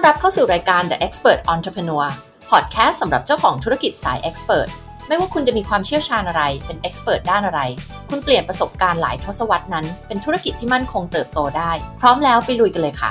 [0.00, 2.06] อนรับเข้าสู่รายการ The Expert Entrepreneur
[2.50, 4.68] Podcast สำหรับเจ้าของธุรกิจสาย Expert
[5.08, 7.60] ไม่ว่าคุณจะมีความเชี่ยวชาญอะไร เป็น Expert ด้านอะไร
[8.08, 13.08] คุณเปลี่ยนประสบการณ์หลายทศวรรษนั้น เป็นธุรกิจที่มั่นคงเติบโตได้ พร้อมแล้วไปลุยกันเลยค่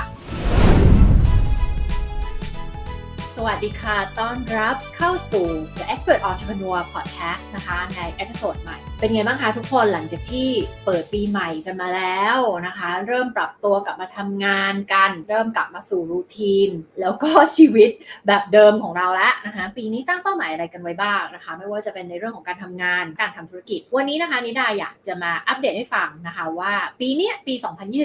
[3.46, 5.46] สวัสดีค่ะ ต้ต้อนรับเข้าสู่
[5.78, 10.48] The Expert Entrepreneur Podcast นะคะใน episode ใหม่ เป็นไงบ้างคะทุกคนหลังจากที่
[10.84, 17.90] เปิดปีใหม่กันมาแล้วนะคะ เริ่มปรับตัวกลับมาทำงานกัน เริ่มกลับมาสู่รูทีน แล้วก็ชีวิต
[18.26, 27.54] แบบเดิมของเราแล้วนะคะ ปีนี้ตั้งเป้าหมายอะไรกันไว้บ้างนะคะ ไม่ว่าจะเป็นในเรื่องของการทำงาน การทำธุรกิจ วันนี้นะคะนิดาอยากจะมาอัปเดตให้ฟังนะคะว่าปีนี้ปี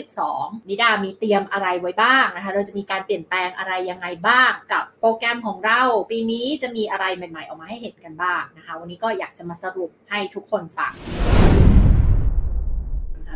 [0.09, 10.93] 2022 นิดามีเตรียมอะไรไว้บ้างนะคะ เราจะมีการเปลี่ยนแปลงอะไรยังไงบ้างกับโปรแกรมของเรา ปีนี้จะมีอะไรใหม่ ๆ ออกมาให้เห็นกันบ้างนะคะ วันนี้ก็อยากจะมาสรุปให้ทุกคนฟัง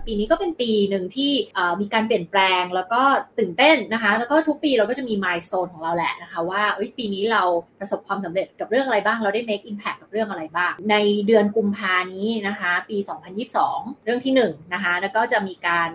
[0.08, 1.32] ปีนี้ก็เป็นปีหนึ่งที่
[1.82, 3.02] มีการเปลี่ยนแปลงแล้วก็
[3.40, 6.62] ตื่นเต้นนะคะ แล้วก็ทุกปีเราก็จะมีมายส t ตนของเราแหละนะคะ ว่า
[6.98, 7.44] ปีนี้เรา
[7.80, 10.96] ประสบความสำเร็จกับเรื่องอะไรบ้าง เราได้ make impact กับเรื่องอะไรบ้าง ใน
[11.28, 12.98] เดือนกุมภานี้นะคะ ปี
[13.52, 14.42] 2022 เรื่องที่1น
[14.74, 15.90] นะคะแล้วก็จะมีการ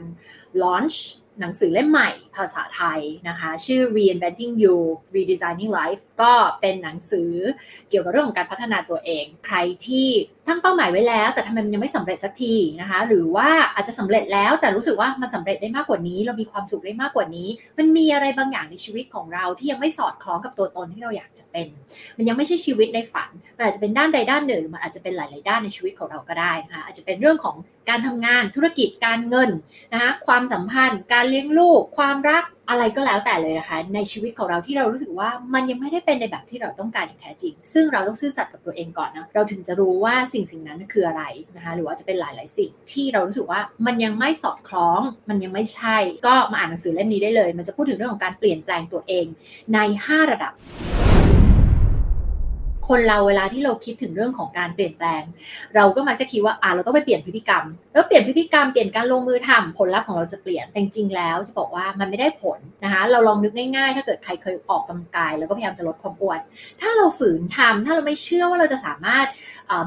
[0.63, 0.97] launch
[1.41, 4.77] หนังสือเล่มใหม่ภาษาไทยนะคะ ชื่อ Reinventing You
[5.15, 7.33] Redesigning Life ก็เป็นหนังสือ
[7.89, 10.09] เกี่ยวกับเรื่องของการพัฒนาตัวเอง ใครที่
[10.47, 17.49] ตั้งเป้าหมายไว้แล้ว แต่ทำไมมันยังไม่สำเร็จสักทีนะคะ หรือว่าอาจจะสำเร็จแล้วแต่รู้สึกว่ามันสำเร็จได้มากกว่านี้ เรามีความสุขได้มากกว่านี้
[17.79, 21.69] มันมีอะไรบางอย่างในชีวิตของเราที่ยังไม่สอดคล้องกับตัวตนที่เราอยากจะเป็น
[22.17, 27.57] มันยังไม่ใช่ชีวิตในฝันมันอาจจะเป็นด้านใดด้านหนึ่งหรือมันอาจจะเป็นหลาย ๆ ด้านในชีวิตของเราก็ได้นะคะอาจจะเป็นเรื่องของ
[27.89, 29.51] การทำงานธุรกิจการเงิน
[29.93, 41.23] นะคะความสัมพันธ์ การเลี้ยงลูก ความรักอะไรก็แล้วแต่เลยนะคะ ในชีวิตของเราที่เรารู้สึกว่ามันยังไม่ได้เป็นในแบบที่เราต้องการอย่างแท้จริง ซึ่งเราต้องซื่อสัตย์กับตัวเองก่อนนะเราถึงจะรู้ว่าสิ่งสิ่งนั้นคืออะไร
[41.57, 49.27] นะคะหรือว่าจะเป็นหลาย ๆ สิ่งที่เรารู้สึกว่ามันยังไม่สอดคล้อง มันยังไม่ใช่ ก็มาอ่านหนังสือเล่มนี้ได้เลย มันจะพูดถึงเรื่องของการเปลี่ยนแปลงตัวเอง
[49.75, 50.53] ใน 5 ระดับ
[52.89, 55.23] คนเราเวลาที่เราคิดถึงเรื่องของการเปลี่ยนแปลง
[55.75, 66.41] เราก็มักจะคิดว่าอ่าเราต้องไปเปลี่ยนพฤติกรรม แล้วเปลี่ยนพฤติกรรมเปลี่ยนการลงมือทำผลลัพธ์ของเราจะเปลี่ยนแต่จริงแล้วจะบอกว่ามันไม่ได้ผลนะคะเราลองนึกง่ายๆ ถ้าเกิดใครเคยออกกำลังกาย แล้วก็พยายามจะลดความอ้วน
[66.81, 69.27] ถ้าเราฝืนทำถ้าเราไม่เชื่อว่าเราจะสามารถ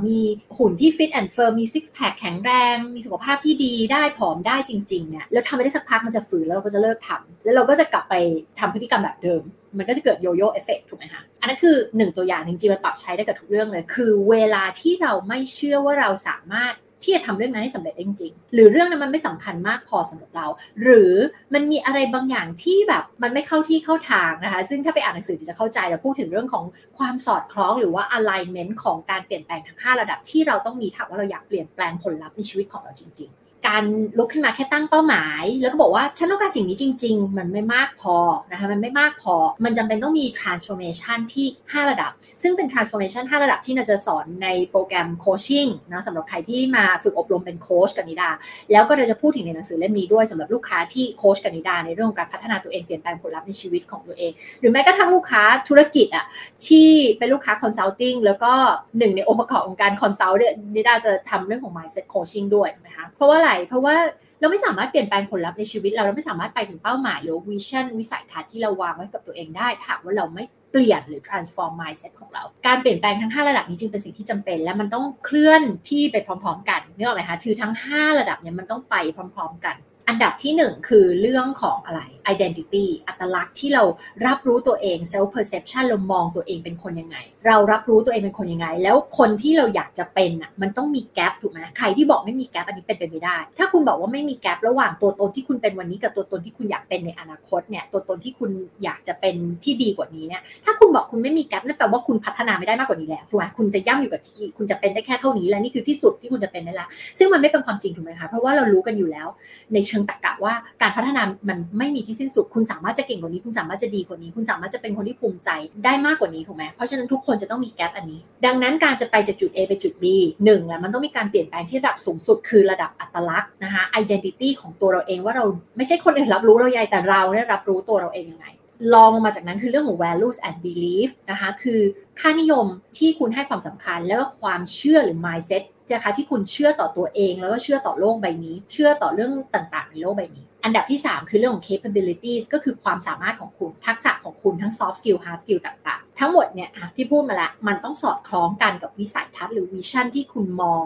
[0.07, 0.19] มี
[0.57, 8.15] หุ่นที่ fit and firm มี six pack แข็งแรง มีสุขภาพที่ดีได้ผอมได้จริงๆเนี่ยแล้วทำไปได้สักพักมันจะฝืนแล้วเราก็จะเลิกทำแล้วเราก็จะกลับไป
[8.59, 9.43] ทำพฤติกรรมแบบเดิม
[9.77, 16.73] มันก็จะเกิด yoyo effect ถูกไหมคะ อันนั้นคือหนึ่งตัวอย่างจริงๆมันปรับใช้ได้กับทุกเรื่องเลย คือเวลาที่เราไม่เชื่อว่าเราสามารถ
[17.03, 20.47] ที่จะทำเรื่องนั้นให้สำเร็จได้จริงๆ หรือเรื่องนั้นมันไม่สำคัญมากพอสำหรับเรา
[20.83, 21.13] หรือ
[21.53, 26.65] มันมีอะไรบางอย่างที่แบบมันไม่เข้าที่เข้าทางนะคะ ซึ่งถ้าไปอ่านหนังสือจะเข้าใจเราพูดถึงเรื่องของ
[26.97, 33.83] ความสอดคล้องหรือว่า alignment ของการเปลี่ยนแปลงทั้ง 5 ระดับที่เราต้องมีถ้าว่าเราอยากเปลี่ยนแปลงผลลัพธ์ในชีวิตของเราจริง ๆ การ
[34.17, 38.15] ลุกขึ้นมาแค่ตั้งเป้าหมาย แล้วก็บอกว่าฉันต้องการสิ่งนี้จริง ๆ มันไม่มากพอ
[38.51, 39.35] นะคะมันไม่มากพอ
[39.65, 42.11] มันจำเป็นต้องมี transformation ที่ 5 ระดับ
[42.41, 48.29] ซึ่งเป็น transformation 5 ระดับที่นาจะสอนในโปรแกรมโคชชิ่งนะสำหรับใครที่มาฝึกอบรมเป็นโค้ชกับนิดา
[48.71, 56.25] แล้วก็เราจะพูดถึงในหนังสือเล่มนี้ด้วยสำหรับลูกค้าที่โค้ชกับนิดา ในเรื่องของการพัฒนาตัวเองเปลี่ยนแปลงผลลัพธ์ในชีวิตของตัวเอง หรือแม้กระทั่งลูกค้าธุรกิจอะ
[56.67, 58.53] ที่เป็นลูกค้า consulting แล้วก็
[58.97, 60.37] หนึ่งในองค์ประกอบของการ consult
[60.75, 63.95] นิดาจะทำเรื่องของ mindset coaching ด้วยนะคะเพราะว่าอะไรเพราะว่า
[64.39, 79.75] เราไม่สามารถเปลี่ยนแปลงผลลัพธ์ในชีวิตเราเราไม่สามารถไปถึงเป้าหมายหรือวิชั่นวิสัยทัศน์ที่เราวางไว้กับตัวเองได้ถ้าว่าเราไม่เปลี่ยนหรือ transform mindset ของเรา การเปลี่ยนแปลงทั้ง 5 ระดับนี้จึงเป็นสิ่งที่จำเป็น และมันต้องเคลื่อนที่ไปพร้อม ๆ กันนึกออกไหมคะคือทั้ง 5 ระดับเนี่ยมันต้องไปพร้อม ๆ กัน
[80.07, 82.01] อันดับที่1คือเรื่องของอะไร
[82.33, 83.83] identity อัตลักษณ์ที่เรา
[84.25, 98.51] รับรู้ตัวเอง self perception เรามองตัวเองเป็นคนยังไง เรารับรู้ตัวเองเป็นคนยังไง แล้วคนที่เราอยากจะเป็นอะมันต้องมีแกลบถูกไหมใครที่บอกไม่มีแกลบอันนี้เป็นไปไม่ได้ ถ้าคุณบอกว่าไม่มีแกลบระหว่างตัวตนที่คุณเป็นวันนี้กับตัวตนที่คุณอยากเป็นในอนาคตเนี่ยตัวตนที่คุณ
[98.83, 106.87] อยากจะเป็นที่ดีกว่านี้เนี่ยถ้าคุณบอกคุณไม่มีแกลบนั่นแปลว่าคุณพัฒนาไม่ได้มากกว่านี้แล้วถูกไหมคุณจะย่ำอยู่กับที่คุณจะเป็นได้แค่เท่านี้ และนี่คือที่สุดที่คุณจะเป็นได้ละ
[107.19, 109.27] ซึ่งมันไม่เป็นความจริงถูกไหมคะเพราะว่าเรารู้กันอยู่แล้ว
[109.73, 115.49] ในเชงตรรกะว่าการพัฒนามันไม่มีที่สิ้นสุด คุณสามารถจะเก่งกว่านี้ คุณสามารถจะดีกว่านี้ คุณสามารถจะเป็นคนที่ภูมิใจ
[115.85, 120.05] ได้มากกว่านี้ถูกไหมเพราะฉะนั้นทุกคนจะต้องมีแกลบอันนี้ ดังนั้นการจะไปจากจุด A ไปจุด B
[120.45, 125.45] หนึ่งแหละมันต้องมีการเปลี่ยนแปลงที่ระดับสูงสุดคือระดับอัตลักษณ์นะคะ identity ของตัวเราเองว่าเรา
[125.77, 128.47] ไม่ใช่คนอื่นรับรู้เราใหญ่แต่เราได้รับรู้ตัวเราเองยังไง
[128.93, 131.81] ลองมาจากนั้นคือเรื่องของ values and belief นะคะ คือ
[132.19, 132.65] ค่านิยม
[132.97, 135.63] ที่คุณให้ความสำคัญแล้วก็ความเชื่อหรือ mindset
[135.95, 150.85] นะคะที่คุณเชื่อต่อตัวเอง แล้วก็เชื่อต่อโลกใบนี้ เชื่อต่อเรื่องต่างๆ ในโลกใบนี้ อันดับที่ 3 คือเรื่องของ capabilities ก็คือความสามารถของคุณทักษะของคุณทั้ง soft skill hard skill ต่างๆ ทั้งหมดเนี่ยที่พูดมาแล้วมันต้องสอดคล้องกันกับวิสัยทัศน์หรือวิชั่นที่คุณมอง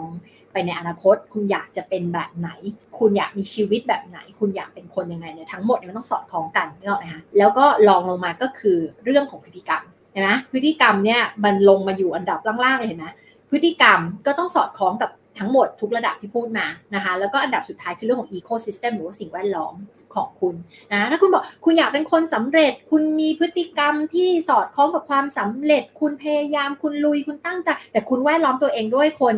[0.52, 2.50] ไปในอนาคต คุณอยากจะเป็นแบบไหน
[2.98, 9.82] คุณอยากมีชีวิตแบบไหน คุณอยากเป็นคนยังไงเนี่ยทั้งหมดเนี่ยมันต้องสอดคล้องกันนึกออกไหมคะแล้วก็ลองลงมาก็คือเรื่องของพฤติกรรม
[10.12, 13.06] เห็นไหมพฤติกรรมเนี่ยมันลงมาอยู่อันดับล่างๆเลยเห็นไหม
[13.52, 19.74] พฤติกรรมก็ต้องสอดคล้องกับทั้งหมดทุกระดับที่พูดมานะคะ แล้วก็อันดับสุดท้ายคือเรื่องของ ecosystem หรือว่าสิ่งแวดล้อม
[20.14, 20.54] ของคุณ
[20.92, 29.36] นะถ้าคุณบอกคุณอยากเป็นคนสำเร็จ คุณมีพฤติกรรมที่สอดคล้องกับความสำเร็จ คุณพยายามคุณลุยคุณตั้งใจแต่คุณแวดล้อมตัวเองด้วยคน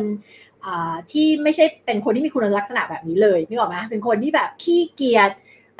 [1.11, 5.31] ที่ไม่ใช่เป็นคนที่มีคุณลักษณะแบบนี้เลยนึกออกไหมเป็นคนที่แบบขี้เกียจ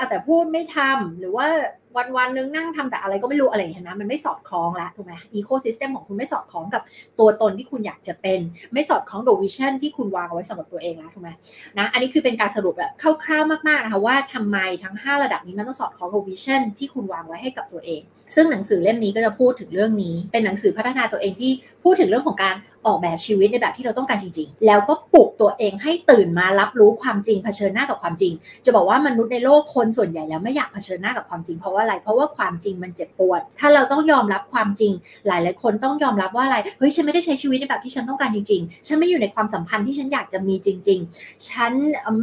[0.10, 1.48] แต่พูดไม่ทำหรือว่า
[1.98, 6.82] วันวันนึงนั่งทำแต่อะไรก็ไม่รู้อะไรเห็นไหมมันไม่สอดคล้องแล้วถูกไหม ecosystem ของคุณไม่สอดคล้องกับ
[7.20, 8.40] ตัวตนที่คุณอยากจะเป็น
[8.74, 11.30] ไม่สอดคล้องกับ vision ที่คุณวางเอาไว้สำหรับตัวเองแล้วถูกไหม
[11.78, 12.92] นะอันนี้คือเป็นการสรุปแบบ
[13.24, 18.02] คร่าวๆมากๆนะคะว่าทำไมทั้ง 5 ระดับนี้มันต้องสอดคล้องกับ vision ที่คุณวางไว้ให้กับตัวเอง
[18.36, 21.52] ซึ่งหนังสือเล่มนี้ก็จะพูดถึงเรื่องนี้ เป็นหนังสือพัฒนาตัวเองที่
[21.84, 22.56] พูดถึงเรื่องของการ
[22.86, 28.34] ออกแบบชีวิตในแบบที่เราต้องการจริง ๆ แล้วก็ปลุกตัวเองให้ตื่นมารับรู้ความจริงเผชิญหน้ากับความจริง
[28.66, 34.92] จะบอกว่ามนุษย์ในโลกคนส่วนใหญ่แล้วไม่อยากเผชิญหน้ากับความจริงเพราะว่าอะไร เพราะว่าความจริงมันเจ็บปวด ถ้าเราต้องยอมรับความจริง
[35.28, 41.72] หลายหลายคนต้องยอมรับว่าอะไร เฮ้ยฉันไม่ได้ใช้ชีวิตในแบบที่ฉันต้องการจริง ๆ ฉันไม่อยู่ในความสัมพันธ์ที่ฉันอยากจะมีจริง ๆ ฉัน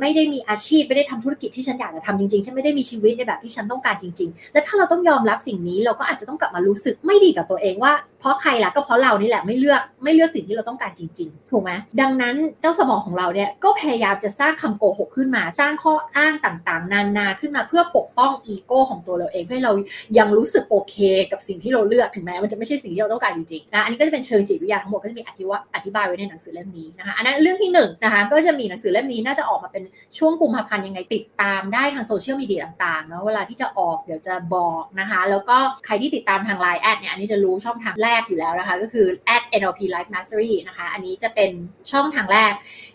[0.00, 11.70] ไม่ได้มีอาชีพไม่ได้ทำธุรกิจที่ฉันอยากจะทำจริงๆ ฉันไม่ได้มีชีวิตในแบบที่ฉันต้องการจริง ๆ และถ้าเราต้องยอมรับสิ่งนี้เราก็อาจจะต้องกลับมารู้สึกไม่ดีกับตัวเองว่าเพราะใครล่ะก็เพราะเรานี่แหละไม่เลือกไม่เลือกสิ่งที่เราต้องการจริงๆ ถูกไหม
[12.00, 19.72] ดังนั้นเจ้าสมองของเราเนี่ยก็พยายามจะสร้างคำโกหกขึ้นมา สร้างข้ออ้างต่างๆ นานาขึ้นมาเพื่อปกป้องอีโก้ของตัวเราเองให้เรา
[20.18, 20.96] ยังรู้สึกโอเค
[21.32, 29.84] กับสิ่งที่เราเลือกถึงแม้มันจะไม่ใช่สิ่งที่เราต้องการจริงๆนะอันนี้ก็จะเป็นเชิงจิตวิทยาทั้งหมดก็จะมีอธิวอธิบายไว้ในหนังสือเล่มนี้นะคะอันนั้นเรื่องที่1 นะคะก็จะมีหนังสือเล่มนี้น่าจะออกมาเป็น
[30.18, 35.56] ช่วงกุมภาพันธ์ยังไงติดตามได้ทางโซเชียลมีเดียต่างๆเนาะเวลาที่จะออกเดี๋ยวจะบอกนะคะ แล้วก็
[35.86, 41.50] ใครที่ติดตามทางไลน์แอดเนี่ยอันนี้จะรู้ช่องทางแรกอยู่แล้วนะคะ ก็คือ at NLP Life Mastery นะคะ อันนี้จะเป็น
[41.90, 42.52] ช่องทางแรก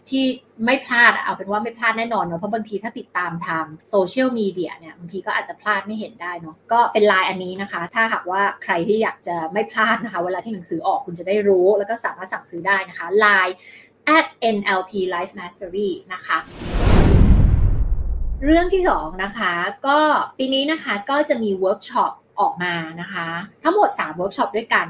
[0.09, 0.23] ที่
[0.65, 13.53] ไม่พลาดเอาเป็นว่าไม่พลาดแน่นอนเนาะเพราะบางทีถ้าติดตามทางโซเชียลมีเดียเนี่ยบางทีก็อาจจะพลาดไม่เห็นได้เนาะก็เป็นไลน์อันนี้นะคะ ถ้าหากว่าใครที่อยากจะไม่พลาดนะคะ เวลาที่หนังสือออกคุณจะได้รู้ แล้วก็สามารถสั่งซื้อได้นะคะ Line
[14.17, 16.37] at NLP Life Mastery นะคะ
[18.45, 19.53] เรื่องที่2นะคะ
[19.87, 19.99] ก็
[20.37, 23.27] ปีนี้นะคะก็จะมีเวิร์กช็อปออกมานะคะ
[23.63, 24.87] ทั้งหมด3เวิร์กช็อปด้วยกัน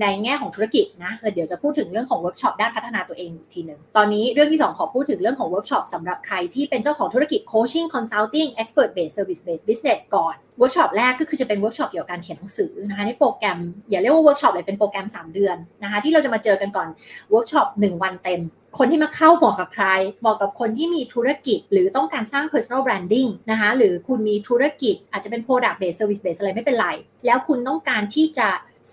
[0.00, 13.58] ในแง่ของธุรกิจนะแล้วเดี๋ยวจะพูดถึงเรื่องของเวิร์กช็อปด้านพัฒนาตัวเองอีกทีหนึ่งตอนนี้เรื่องที่ 2 ขอพูดถึงเรื่องของเวิร์กช็อปสำหรับใครที่เป็นเจ้าของธุรกิจ coaching consulting expert based service based business ก่อนเวิร์กช็อปแรกก็คือจะเป็นเวิร์กช็อปเกี่ยวกับการเขียนหนังสือนะคะในโปรแกรม
[13.90, 16.88] อย่าเรียกว่าเวิร์กช็อปเลยเป็นโปรแกรม 3 เดือนนะคะที่เราจะมาเจอกันก่อน
[17.30, 18.42] เวิร์กช็อป1วันเต็ม
[18.78, 19.86] คนที่มาเข้าเหมาะกับใคร
[20.20, 26.88] เหมาะกับคนที่มีธุรกิจ หรือต้องการสร้าง personal branding นะคะหรือคุณมีธุรกิจอาจจะเป็น product based service based อะไรไม่เป็นไร
[27.26, 28.48] แล้วคุณต้องการที่จะ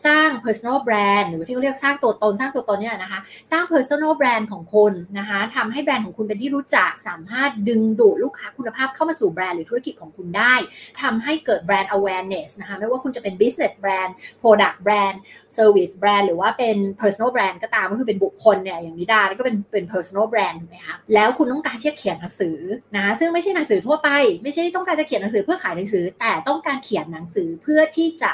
[0.06, 3.19] สร้าง personal brand หรือที่เขาเรียกสร้างตัวตน สร้างตัวตนเนี่ยนะคะ
[3.51, 10.54] สร้าง personal brand ของคุณนะคะทำให้แบรนด์ของคุณเป็นที่รู้จัก สามารถดึงดูดลูกค้าคุณภาพเข้ามาสู่แบรนด์หรือธุรกิจของคุณได้
[11.01, 14.12] ทำให้เกิดแบรนด์ awareness นะคะ ไม่ว่าคุณจะเป็น business brand
[14.42, 15.18] product brand
[15.57, 22.57] service brand หรือว่าเป็น personal brand ก็ตามก็คือเป็นบุคคลเนี่ยอย่างนิดาก็เป็นเป็น personal brand ถูกไหมคะ แล้วคุณต้องการที่จะเขียนหนังสือ
[22.98, 24.10] นะ ซึ่งไม่ใช่หนังสือทั่วไป
[24.44, 28.31] ไม่ใช่ต้องการจะเขียนหนังสือเพื่อขายหนังสือ แต่ต้องการเขียนหนังสือเพื่อที่จะ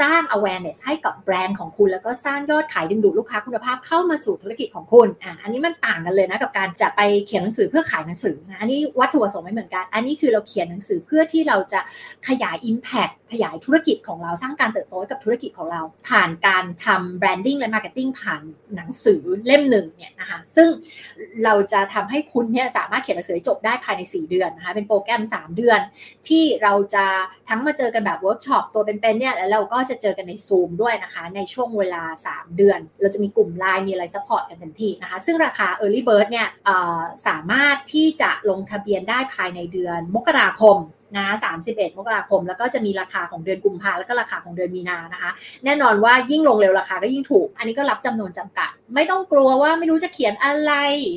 [0.00, 11.80] สร้าง awareness ให้กับแบรนด์ของคุณ แล้วก็สร้างยอดขายดึงดูดลูกค้าคุณภาพเข้ามาสู่ธุรกิจของคุณอะอันนี้มันต่างกันเลยนะกับการจะไปเขียนหนังสือเพื่อขายหนังสือนะอันนี้วัตถุประสงค์ไม่เหมือนกัน อันนี้คือเราเขียนหนังสือเพื่อที่เราจะ
[12.28, 18.42] ขยาย Impact ขยายธุรกิจของเราสร้างการเติบโตกับธุรกิจของเรา ผ่านการทำ branding และ marketing ผ่าน
[18.76, 20.68] หนังสือเล่มหนึ่งเนี่ยนะคะซึ่ง
[21.44, 25.80] เราจะทำให้คุณเนี่ยสามารถเขียนหนังสือจบได้ภายใน 4 เดือนนะคะเป็นโปรแกรม 3 เดือน
[26.28, 27.04] ที่เราจะ
[27.48, 36.48] ทั้งมาเจอกันแบบเวิร์กช็อปตัวเป็นๆเนี่ยแล้วเราก็จะเจอกันในซูมด้วยนะคะ ในช่วงเวลา 3 เดือน เราจะมีกลุ่มไลน์มีอะไร support กันเต็มที่นะคะ ซึ่งราคา Early Bird เนี่ย
[37.26, 40.76] สามารถที่จะลงทะเบียนได้ภายในเดือนมกราคม
[41.16, 41.26] นะ
[41.62, 45.30] 31 มกราคม แล้วก็จะมีราคาของเดือนกุมภาแล้วก็ราคาของเดือนมีนานะคะ
[45.64, 50.72] แน่นอนว่ายิ่งลงเร็วราคาก็ยิ่งถูก อันนี้ก็รับจำนวนจำกัด ไม่ต้องกลัวว่าไม่รู้จะเขียนอะไร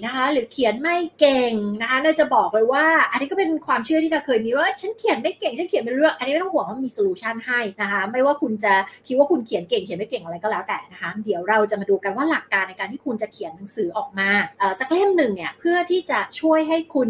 [0.05, 8.73] นะคะ หรือเขียนไม่เก่งนะคะน่าจะบอกเลยว่า อันนี้ก็เป็นความเชื่อที่เราเคยมีว่าฉันเขียนไม่เก่งฉันเขียนไม่เรื่องอันนี้ไม่ต้องห่วงว่ามี solution ให้นะคะไม่ว่าคุณจะ
[9.07, 14.29] คิดว่าคุณเขียนเก่งเขียนไม่เก่งอะไรก็แล้วแต่นะคะเดี๋ยวเราจะมาดูกันว่าหลักการในการที่คุณจะเขียนหนังสือออกมา
[14.79, 17.09] สักเล่มหนึ่งเนี่ยเพื่อที่จะช่วยให้คุณ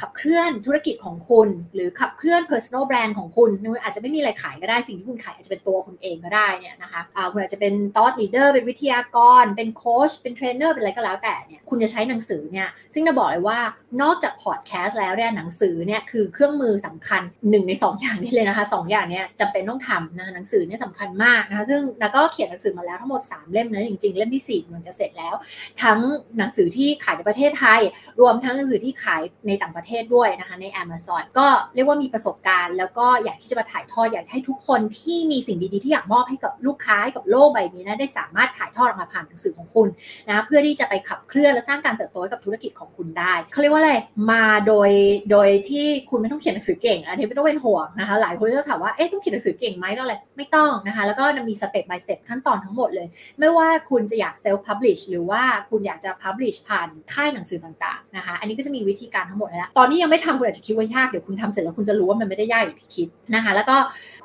[0.00, 3.50] ขับเคลื่อนธุรกิจของคุณ หรือขับเคลื่อนลื่อน personal brand ของคุณ
[3.82, 13.58] อาจจะไม่มีอะไรขายก็ได้สิ่งที่คุณขายอาจจะเป็นตัวคุณเองก็ได้เนี่ยนะคะคุณอาจจะเป็น thought leader เป็นวิทยากร เป็นโค้ชเป็นเทรนเนอร์เป็นอะไรก็แล้วแต่เนี่ยคุณจะใช้หนังสือเนี่ยซึ่งจะบอกเลยว่า
[14.02, 25.34] นอกจากพอดแคสต์แล้วเนี่ยหนังสือเนี่ยคือเครื่องมือสำคัญหนึ่งใน 2 อย่างนี้เลยนะคะสออย่างนี้จำเป็นต้องทำนะหนังสือเนี่ยสำคัญมากนะคะซึ่งแล้วก็เขียนหนังสือมาแล้วทั้งหมด 3 เล่มนะจริงๆ เล่มที่4มันจะเสร็จแล้ว
[25.82, 25.98] ทั้ง
[26.38, 27.80] หนังสือที่ขายในประเทศไทย
[28.20, 39.88] รวมทั้งหนังสือที่ขายในต่างประเทศด้วยนะคะใน Amazon ก็เรียกว่ามีประสบการณ์ แล้วก็อยากที่จะมาถ่ายทอดอยากให้ทุกคนที่มีสิ่งดีๆที่อยากมอบให้กับลูกค้าให้กับโลกใบนี้นะได้สามารถถ่ายทอดออกมาผ่านหนังสือของคุณ
[40.28, 43.94] นะเพื่อที่จะไปขับเคลื่อนและสร้างการเติบโตให้กับธุรกิจของคุณได้เขาเรียกว่าอะไร
[44.32, 44.90] มาโดย
[45.30, 53.06] โดยที่คุณไม่ต้องเขียนหนังสือเก่ง อันนี้ไม่ต้องเป็นห่วงนะคะ หลายคนจะถามว่าเอ๊ะต้องเขียนหนังสือเก่งไหมต้องอะไรไม่ต้องนะคะ แล้วก็มีสเต็ป by สเต็ปขั้นตอนทั้งหมดเลย
[53.38, 63.76] ไม่ว่าคุณจะอยาก self publish หรือว่าคุณอยากจะ publish ผ่านค่ายหนังสือต่างๆนะคะ อันนี้ก็จะมีวิธีการทั้งหมดแล้วตอนนี้ยังไม่ทำคุณอาจจะคิดว่ายากเดี๋ยวคุณทำเสร็จแล้วคุณจะรู้ว่ามันไม่ได้ยากอย่างที่คิดนะคะ แล้วก็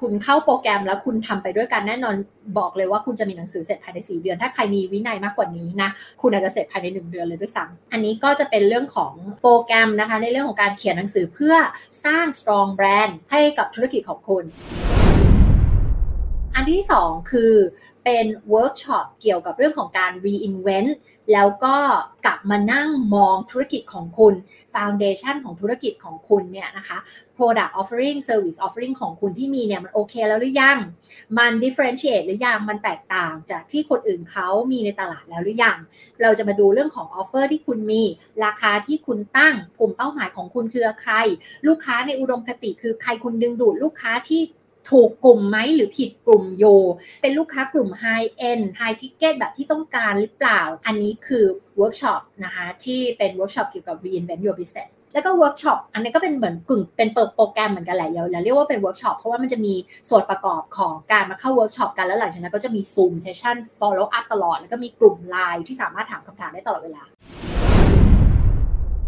[0.02, 2.16] คุณเข้าโปรแกรมแล้วคุณทำไปด้วยกันแน่นอน
[2.58, 5.90] บอกเลยว่าคุณจะมีหนังสือเสร็จภายใน 4 เดือน ถ้าใครมีวินัยมากกว่านี้นะ
[6.22, 11.56] คุณอาจจะเสร็จภายใน 1 เดือนเลยด้วยซ้ำอันนี้ก็จะเป็นเรื่องของโปรแกรมนะคะ ในเรื่องของการเขียนหนังสือเพื่อ
[12.06, 14.44] สร้าง strong brand ให้กับธุรกิจของคุณ
[16.56, 17.54] อันที่สองคือ
[18.04, 20.92] เป็นเวิร์กช็อปเกี่ยวกับเรื่องของการ reinvent
[21.34, 21.78] แล้วก็
[22.26, 24.34] กลับมานั่งมองธุรกิจของคุณ
[24.74, 26.98] foundation ของธุรกิจของคุณเนี่ยนะคะ
[27.38, 30.78] product offering service offering ของคุณที่มีเนี่ยมันโอเคแล้วหรือยัง
[31.38, 35.78] มัน differentiate หรือยัง มันแตกต่างจากที่คนอื่นเขามีในตลาดแล้วหรือยัง
[36.22, 38.04] เราจะมาดูเรื่องของ offer ที่คุณมี
[38.46, 41.16] ราคาที่คุณตั้ง กลุ่มเป้าหมายของคุณคือใคร
[41.68, 44.42] ลูกค้าในอุดมคติคือใครคุณดึงดูดลูกค้าที่
[44.90, 46.66] ถูกกลุ่มไหมหรือผิดกลุ่มโย
[47.22, 51.46] เป็นลูกค้ากลุ่ม High End High Ticket แบบที่ต้องการหรือเปล่า อันนี้คือ
[51.78, 59.74] เวิร์กช็อปนะคะที่เป็นเวิร์กช็อปเกี่ยวกับ reinvent your business แล้วก็เวิร์กช็อปอันนี้ก็เป็นเหมือนกึ่งเป็นเปิดโปรแกรมเหมือนกันแหละเราเรียกว่าเป็นเวิร์กช็อปเพราะว่ามันจะมี
[60.10, 67.04] ส่วนประกอบของการมาเข้าเวิร์กช็อปกันแล้วหลังจากนั้นก็จะมี Zoom session follow up ตลอด แล้วก็มีกลุ่มไลน์ที่สามารถถามคำถามได้ตลอดเวลา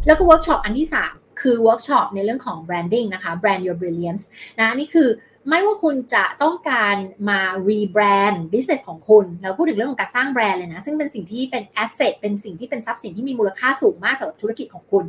[0.07, 4.23] แล้วก็เวิร์กช็อปอันที่ 3 คือเวิร์กช็อปในเรื่องของ branding นะคะ brand your brilliance
[4.59, 5.07] นะนี่คือ
[5.49, 6.95] ไม่ว่าคุณจะต้องการ
[7.29, 15.03] มารีแบรนด์ business ของคุณ เราพูดถึงเรื่องของการสร้างแบรนด์เลยนะ ซึ่งเป็นสิ่งที่เป็น asset เป็นสิ่งที่เป็นทรัพย์สินที่มีมูลค่าสูงมากสำหรับธุรกิจของคุณ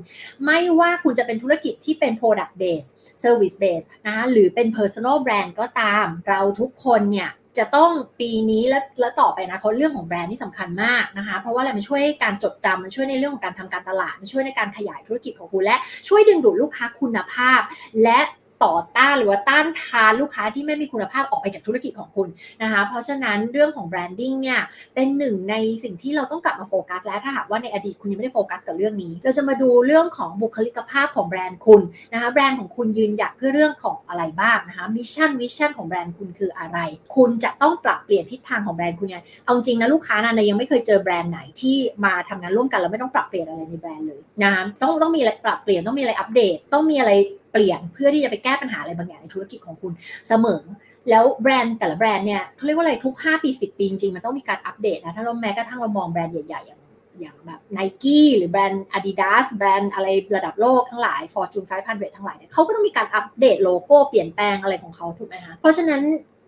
[0.45, 2.88] ไม่ว่าคุณจะเป็นธุรกิจที่เป็น product base
[3.23, 15.76] service base นะคะหรือเป็น personal brand ก็ตาม เราทุกคนเนี่ยจะต้องปีนี้และและต่อไปนะเขาเรื่องของแบรนด์นี่สำคัญมากนะคะ เพราะว่าอะไรมันช่วยการจดจำมันช่วยในเรื่องของการทำการตลาด มันช่วยในการขยายธุรกิจของคุณและ
[16.09, 17.61] ช่วยดึงดูดลูกค้าคุณภาพ
[18.03, 18.21] และ
[18.64, 22.28] ต่อต้านหรือว่าต้านทานลูกค้าที่ไม่มีคุณภาพออกไปจากธุรกิจของคุณ
[22.62, 24.61] นะคะ เพราะฉะนั้นเรื่องของ branding เนี่ย
[24.94, 25.54] เป็นหนึ่งใน
[25.85, 36.78] สิ่งที่เราต้องกลับมาโฟกัสและถ้าหากว่าในอดีตคุณยังไม่ได้โฟกัสกับเรื่องนี้ เราจะมาดูเรื่องของบุคลิกภาพของแบรนด์คุณนะคะแบรนด์ของคุณยืนหยัดเพื่อเรื่องของอะไรบ้างนะคะ mission vision ของแบรนด์คุณคืออะไร
[37.16, 47.12] คุณจะต้องปรับเปลี่ยนทิศทางของแบรนด์คุณยังเอาจริงนะลูกค้านะยังไม่เคยเจอแบรนด์ไหนที่มาทำงานร่วมกันแล้วไม่ต้องปรับเปลี่ยนอะไรในแบรนด์เลยนะคะต้องต้องมีอะไรปรับเปลี่ยนต้องมีอะไรอัปเดต ต้องมีอะไร
[47.54, 49.92] เปลี่ยนเพื่อที่จะไปแก้ปัญหาอะไรบางอย่างในธุรกิจของคุณ
[50.28, 50.62] เสมอ
[51.11, 56.80] แล้วแบรนด์แต่ละแบรนด์เนี่ยเขาเรียกว่าอะไรทุก 5 ปี 10 ปีจริงมันต้องมีการอัปเดตนะถ้าเราแม้กระทั่งเรามองแบรนด์ใหญ่ๆอย่าง
[57.20, 66.02] อย่างแบบ n i กี้หรือแบรนด์ Adidas แบรนด์อะไรระดับโลกทั้งหลาย Fortune 500 ทั้งหลายเนี่ยเขาก็ต้องมีการอัปเดตโลโก้เปลี่ยนแปลงอะไรของเขาถูกไหมคะเพราะฉะนั้น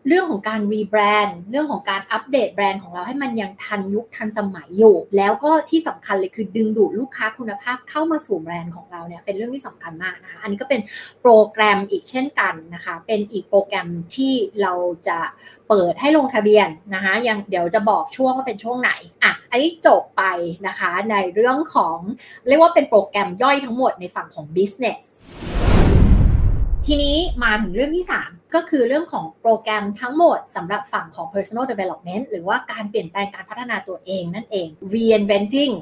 [0.09, 10.81] เรื่องของการ rebrand เรื่องของการอัปเดตแบรนด์ของเราให้มันยังทันยุคทันสมัยอยู่ แล้วก็ที่สำคัญเลยคือดึงดูดลูกค้าคุณภาพเข้ามาสู่แบรนด์ของเราเนี่ยเป็นเรื่องที่สำคัญมากนะคะอันนี้ก็เป็น
[11.23, 14.33] โปรแกรมอีกเช่นกันนะคะ เป็นอีกโปรแกรมที่
[14.63, 14.73] เรา
[15.09, 15.19] จะ
[15.69, 18.91] เปิดให้ลงทะเบียนนะคะยังเดี๋ยวจะบอกช่วงว่าเป็นช่วงไหน
[19.25, 20.23] อะอันนี้จบไป
[20.67, 21.99] นะคะในเรื่องของ
[22.49, 25.03] เรียกว่าเป็นโปรแกรมย่อยทั้งหมดในฝั่งของ business
[26.87, 35.73] ทีนี้มาถึงเรื่องที่ 3 ก็คือเรื่องของโปรแกรมทั้งหมดสำหรับฝั่งของ personal development หรือว่าการเปลี่ยนแปลงการพัฒนาตัวเองนั่นเอง reinventing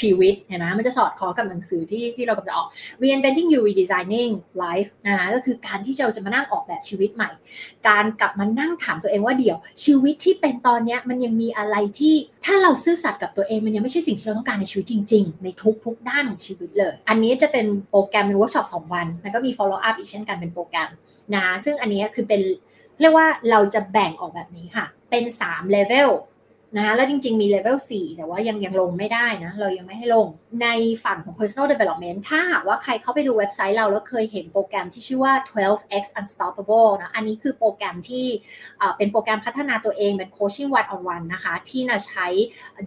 [0.00, 2.68] ชีวิตเห็นไหมมันจะสอดคล้องกับหนังสือที่ที่เรากำลังจะออก
[3.02, 4.32] reinventing you redesigning
[4.64, 7.30] life นะคะก็คือการที่เราจะมานั่งออกแบบชีวิตใหม่
[7.88, 12.14] การกลับมานั่งถามตัวเองว่าเดี๋ยวชีวิตที่เป็นตอนนี้มันยังมีอะไรที่
[12.44, 15.48] ถ้าเราซื่อสัตย์กับตัวเองมันยังไม่ใช่สิ่งที่เราต้องการในชีวิตจริง ๆ ใน
[15.84, 20.90] ทุกๆด้านของชีวิตเลย อันนี้จะเป็นโปรแกรมเป็นเวิร์กช็อปสองวัน แล้วก็มี follow up อีกเช่นกันเป็นโปรแกรม
[21.34, 22.40] นะซึ่งอันนี้คือเป็น
[23.00, 26.08] เรียกว่าเราจะแบ่งออกแบบนี้ค่ะ เป็น3 level
[26.76, 30.26] นะคะแล้วจริงๆมีเลเวล4แต่ว่ายังยังลงไม่ได้นะ เรายังไม่ให้ลง
[30.62, 30.68] ใน
[31.04, 38.26] ฝั่งของ personal development ถ้าหากว่าใครเข้าไปดูเว็บไซต์เราแล้วเคยเห็นโปรแกรมที่ชื่อว่า 12x unstoppable นะ อันนี้คือโปรแกรมที่
[38.96, 42.26] เป็นโปรแกรมพัฒนาตัวเองเป็น coaching one on one นะคะ ที่นาใช้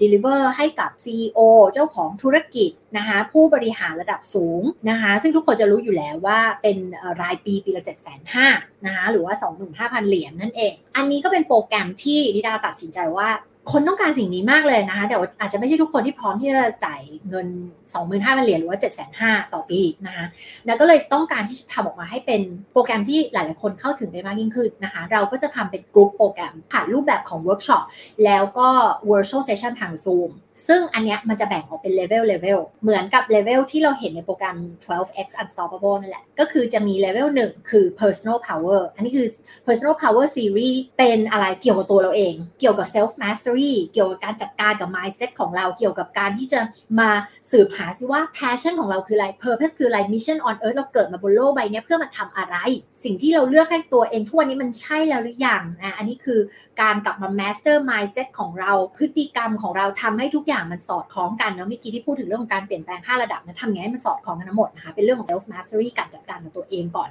[0.02, 1.40] deliver ให้กับ CEO
[1.74, 6.78] เจ้าของธุรกิจนะคะผู้บริหารระดับสูงนะคะซึ่งทุกคนจะรู้อยู่แล้วว่าเป็น
[7.22, 7.98] รายปีปีละ7 5 0
[8.36, 9.34] 0 0นะคะหรือว่า
[9.72, 13.30] 25,000 เหรียญนั่นเอง อันนี้ก็เป็นโปรแกรมที่นิดาตัดสินใจว่า
[13.72, 17.48] คนต้องการสิ่งนี้มากเลยนะคะแต่อาจจะไม่ใช่ทุกคนที่พร้อมที่จะจ่ายเงิน
[17.96, 18.80] 25,000เหรียญหรือว่า
[19.20, 20.26] 7,500ต่อปีนะคะ
[20.66, 22.42] แล้วก็เลยต้องการที่จะทำออกมาให้เป็น
[22.72, 27.84] โปรแกรมที่หลาย ๆ คนเข้าถึงได้มากยิ่งขึ้นนะคะเราก็จะทำเป็นกลุ่มโปรแกรมผ่านรูปแบบของเวิร์กช็อป
[28.26, 28.70] แล้วก็
[29.10, 30.32] virtual session ทาง Zoom
[30.68, 39.28] ซึ่งอันเนี้ยมันจะแบ่งออกเป็นเลเวลเลเวลเหมือนกับเลเวลที่เราเห็นในโปรแกรม 12x unstoppable นั่นแหละ ก็คือจะมีเลเวล1คือ personal power อันนี้คือ
[39.66, 46.60] personal power series เป็นอะไรเกี่ยวกับตัวเราเอง เกี่ยวกับ self mastery เกี่ยวกับการจัดการกับ mindset ของเรา เกี่ยวกับการที่จะ
[47.00, 47.10] มา
[47.52, 52.56] สืบหาซิว่า passion ของเราคืออะไร purpose คืออะไร mission on earth เราเกิดมาบนโลกใบนี้เพื่อมาทำอะไร
[53.04, 56.40] สิ่งที่เราเลือกให้ตัวเองทุกวันนี้มันใช่แล้วหรือยังนะอันนี้คือ
[56.82, 67.10] การกลับมา master mindset ของเรา พฤติกรรมของเราทำให้ทุกอย่างมันสอดคล้องกันเนาะเมื่อกี้ที่พูดถึงเรื่องของการเปลี่ยนแปลง 5 ระดับนะทำไงให้มันสอดคล้องกันทั้งหมดนะคะเป็นเรื่องของ self mastery การจัดการกับตัวเองก่อน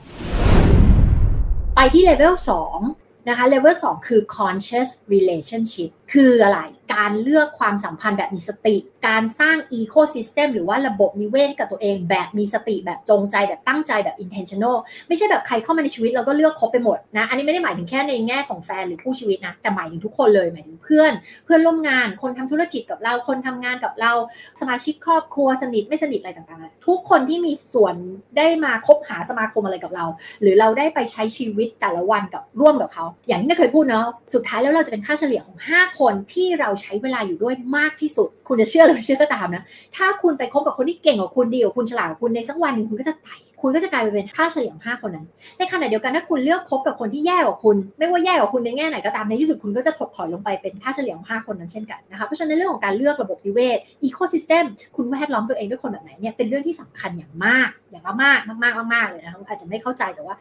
[1.76, 2.34] ไปที่เลเวล
[2.70, 6.60] 2 นะคะเลเวล2คือ conscious relationship คืออะไร
[6.94, 8.76] การเลือกความสัมพันธ์แบบมีสติ
[9.08, 14.76] การสร้าง ecosystem หรือว่าระบบนิเวศให้กับตัวเองแบบมีสติแบบจงใจแบบตั้งใจแบบ intentional
[15.08, 21.12] ไม่ใช่แบบใครเข้ามาในชีวิตเราก็เลือกคบไปหมดนะ อันนี้ไม่ได้หมายถึงแค่ในแง่ของแฟนหรือผู้ชีวิตนะ แต่หมายถึงทุกคนเลยหมายถึงเพื่อน
[21.44, 24.12] เพื่อนร่วมงาน คนทำธุรกิจกับเรา คนทำงานกับเรา
[24.60, 27.94] สมาชิกครอบครัวสนิทไม่สนิทอะไรต่างๆ ทุกคนที่มีส่วน
[28.36, 30.04] ได้มาคบหาสมาคมอะไรกับเรา
[30.40, 39.64] หรือเราได้ไปใช้ชีวิตแต่ละวันกับร่วมกับเขาอย่างที่เราเคยพูดเนาะสุดท้ายแล้วเราจะเป็นค่าเฉลี่ยของ 5 คนที่เราใช้เวลาอยู่ด้วยมากที่สุด คุณจะเชื่อหรือไม่เชื่อก็ตามนะ
[39.96, 45.26] ถ้าคุณไปคบกับคนที่เก่งกว่าคุณดีกว่าคุณฉลาดกว่าคุณในสักวันหนึ่งคุณก็จะไต่ คุณก็จะกลายไปเป็นค่าเฉลี่ยห้าคนนั้น
[45.58, 54.64] ในขณะเดียวกันถ้าคุณเลือกคบกับคนที่แย่กว่าคุณ ไม่ว่าแย่กว่าคุณในแง่ไหนก็ตามในที่สุดคุณก็จะถดถอยลงไปเป็นค่าเฉลี่ยห้าคนนั้นเช่นกันนะคะเพราะฉะนั้นเรื่องของการเลือกระบบนิเวศ ecosystem
[54.96, 60.34] คุณแวดล้อมตัวเองด้วยคนแบบไหนเนี่ยเป็นเรื่องที่สำคัญอย่างมากอย่างมากมากมากมากเลยนะคะอาจจะไม่เข้าใจแต่ว่า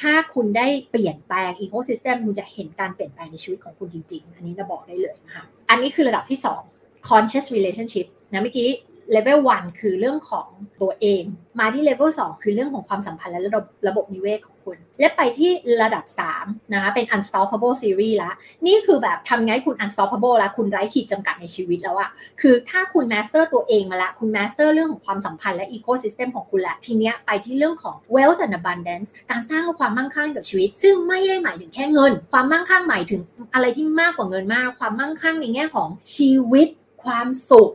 [0.00, 6.38] ถ้าคุณได้เปลี่ยนแปลง ecosystem คุณจะเห็นการเปลี่ยนแปลงในชีวิตของคุณจริง ๆ อันนี้จะบอกได้เลยนะคะอันนี้คือระดับที่
[6.74, 8.68] 2 conscious relationship นะเมื่อกี้
[9.12, 10.46] เลเวล1คือเรื่องของ
[10.82, 11.22] ตัวเอง
[11.60, 15.50] มาที่เลเวล2คือเรื่องของความสัมพันธ์และระบบระบบนิเวศของคุณ และไปที่
[15.82, 16.04] ระดับ
[16.38, 18.32] 3นะคะเป็น unstoppable series ละ
[18.66, 22.10] นี่คือแบบทำไงคุณ unstoppable แล้วคุณไร้ขีดจำกัดในชีวิตแล้วอะ
[22.40, 33.20] คือถ้าคุณ master ตัวเองมาละคุณ master เรื่องของความสัมพันธ์และ ecosystem ของคุณละทีเนี้ยไปที่เรื่องของ wealth and abundance การสร้างความมั่งคั่งกับชีวิต ซึ่งไม่ได้หมายถึงแค่เงิน ความมั่งคั่งหมายถึง
[33.54, 36.68] อะไรที่มากกว่าเงินมาก ความมั่งคั่งในแง่ของชีวิต
[37.04, 37.70] ความสุข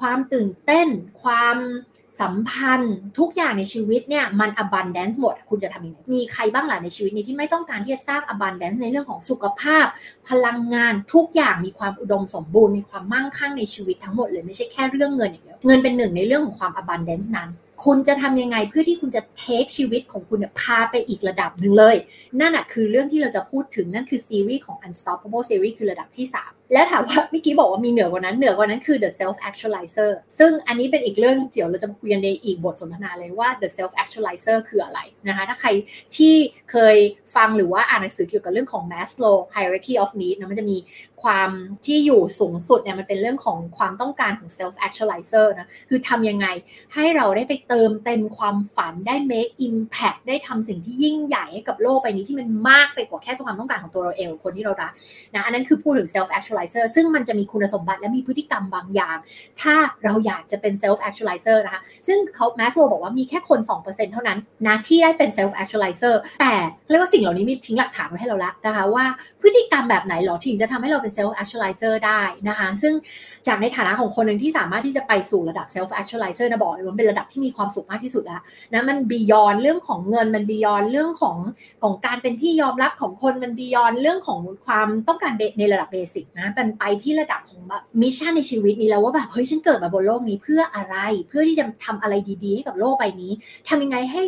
[0.00, 0.88] ความตื่นเต้น
[1.22, 1.56] ความ
[2.20, 9.86] สัมพันธ์ทุกอย่างในชีวิตเนี่ยมัน abundance หมด คุณจะทำยังไงมีใครบ้างหล่ะในชีวิตนี้ที่ไม่ต้องการที่จะสร้าง abundance ในเรื่องของสุขภาพ
[10.28, 17.50] พลังงานทุกอย่างมีความอุดมสมบูรณ์มีความมั่งคั่งในชีวิตทั้งหมดเลยไม่ใช่แค่เรื่องเงินอย่างเดียวเงินเป็นหนึ่งในเรื่องของความ abundance นั้น
[17.84, 21.96] คุณจะทำยังไงเพื่อที่คุณจะเทคชีวิตของคุณพาไปอีกระดับหนึ่งเลย
[22.40, 35.68] นั่นแหะคือเรื่องที่เราจะพูดถึงนั่นคือซีรีส์ของ unstoppable series คือระดับที่3 แล้วถามว่าเมื่อกี้บอกว่ามีเหนือกว่านั้นเหนือกว่านั้นคือ the self actualizer ซึ่งอันนี้เป็นอีกเรื่องเดี๋ยวเราจะคุยกันในอีกบทสนทนาเลยว่า the self actualizer คืออะไรนะคะถ้าใคร
[36.16, 36.34] ที่
[36.70, 36.96] เคย
[37.36, 40.78] ฟังหรือว่าอ่านหนังสือเกี่ยวกับเรื่องของ Maslow hierarchy of needs นะมันจะมี
[41.22, 41.50] ความ
[41.86, 46.46] ที่อยู่สูงสุดเนี่ยมันเป็นเรื่องของความต้องการของ self actualizer นะคือทำยังไง
[46.94, 54.92] ให้เราได้ไปเติมเต็มความฝันได้ make impact ได้ทำสิ่งที่ยิ่งใหญ่ให้กับโลกใบนี้ที่มันมากไปกว่าแค่ตัวความต้องการของตัวเราเองคนที่เรารัก
[55.34, 59.16] นะอันนั้นคือพูดถึง self actualizer actualizer ซึ่งมันจะมีคุณสมบัติและมีพฤติกรรมบางอย่าง
[59.60, 66.52] ถ้าเราอยากจะเป็น self actualizer นะคะ ซึ่งเขาแมสโลบอกว่ามีแค่คน 2%เท่านั้นนะที่ได้เป็น self actualizer แต่
[66.88, 69.04] เรียกว่าสิ่งเหล่านี้มีทิ้งหลักฐานไว้ให้เราล้วนะคะว่า
[69.40, 72.94] พฤติกรรมแบบไหนหรอถึงจะทำให้เราเป็น self actualizer ได้นะคะ ซึ่ง
[73.46, 78.40] จากในฐานะของคนหนึ่งที่สามารถที่จะไปสู่ระดับ self actualizer นะบอกเลยว่าเป็นระดับที่มีความสุขมากที่สุดแล้ว
[78.72, 81.36] นะมัน beyond เรื่องของเงินมัน beyond เรื่องของ
[81.82, 90.96] ของการเป็นที่ยอมรับของคนมัน beyond เรื่องของความต้องการในระดับ basic นะเป็นไปที่ระดับของแบบ mission ในชีวิตนี้แล้วว่าแบบเฮ้ยฉันเกิดมาบนโลกนี้เพื่ออะไร
[91.28, 93.32] เพื่อที่จะทำอะไรดีๆให้กับโลกใบนี้
[93.68, 94.22] ทำยังไงให้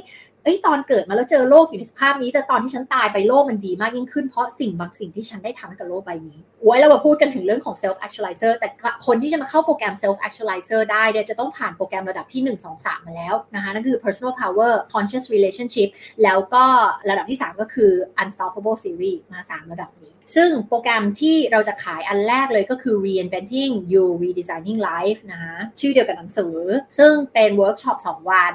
[0.44, 8.68] เอ้ยตอนเกิดมาแล้วเจอโลกอยู่ในสภาพนี้ แต่ตอนที่ฉันตายไปโลกมันดีมากยิ่งขึ้นเพราะสิ่งบางสิ่งที่ฉันได้ทำให้กับโลกใบนี้โอ้เรามาพูดกันถึงเรื่องของ self actualizer แต่
[9.06, 15.88] คนที่จะมาเข้าโปรแกรม self actualizer ได้เนี่ยจะต้องผ่านโปรแกรมระดับที่ 1 2 3 มาแล้วนะคะนั่นคือ personal power conscious relationship
[16.22, 16.64] แล้วก็
[17.10, 17.90] ระดับที่ 3 ก็คือ
[18.22, 26.56] unstoppable series มา 3 ระดับนี้ซึ่งโปรแกรมที่เราจะขายอันแรกเลยก็คือ reinventing you redesigning life นะคะชื่อเดียวกับหนังสือ
[26.98, 28.54] ซึ่งเป็นเวิร์กช็อป2 วัน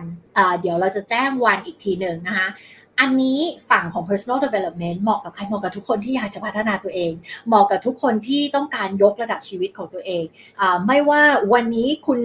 [0.61, 2.47] เดี๋ยวเราจะแจ้งวันอีกทีหนึ่งนะคะ
[2.99, 7.11] อันนี้ฝั่งของ personal development เหมาะกับใครเหมาะกับทุกคนที่อยากจะพัฒนาตัวเอง
[7.47, 10.23] เหมาะกับทุกคนที่ต้องการยกระดับชีวิตของตัวเอง
[10.61, 11.21] อไม่ว่า
[11.53, 12.19] วันนี้คุณ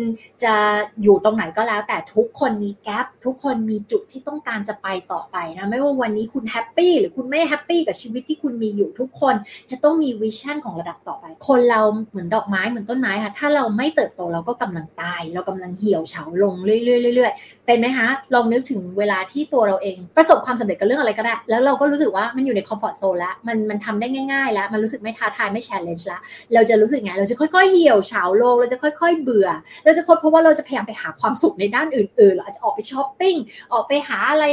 [0.45, 0.55] จะ
[1.03, 9.35] อยู่ตรงไหนก็แล้ว แต่ทุกคนมี gap ทุกคนมีจุดที่ต้องการจะไปต่อไปนะไม่ว่าวันนี้คุณ happy หรือคุณไม่ happy กับชีวิตที่คุณมีอยู่ทุกคน
[9.71, 11.81] จะต้องมี vision ของระดับต่อไป คนเรา
[12.11, 26.21] เหมือนดอกไม้เหมือนต้นไม้ค่ะถ้าเราไม่เติบโตเราก็กำลังตาย เรากำลังเหี่ยวเฉาลงเรื่อยๆเรื่อยๆเป็นไหมคะลองนึกถึงเวลาที่ตัวเราเองประสบความสำเร็จกับเรื่องอะไรก็ได้ แล้วเราก็รู้สึกว่ามันอยู่ใน comfort zone แล้วมันมันทำได้ง่ายๆ แล้ว มันรู้สึกไม่ท้าทายไม่ challenge แล้ว
[26.55, 29.49] เราจะรู้สึกไง เราจะค่อยๆเหี่ยวเฉาลง เราจะค่อยๆเบื่อ
[29.85, 33.37] เราจะค้นเพราะว่าเราจะพยายามไปหาความสุขในด้านอื่นๆ เราอาจจะออกไปช้อปปิ้ง
[33.73, 34.45] ออกไปหาอะไร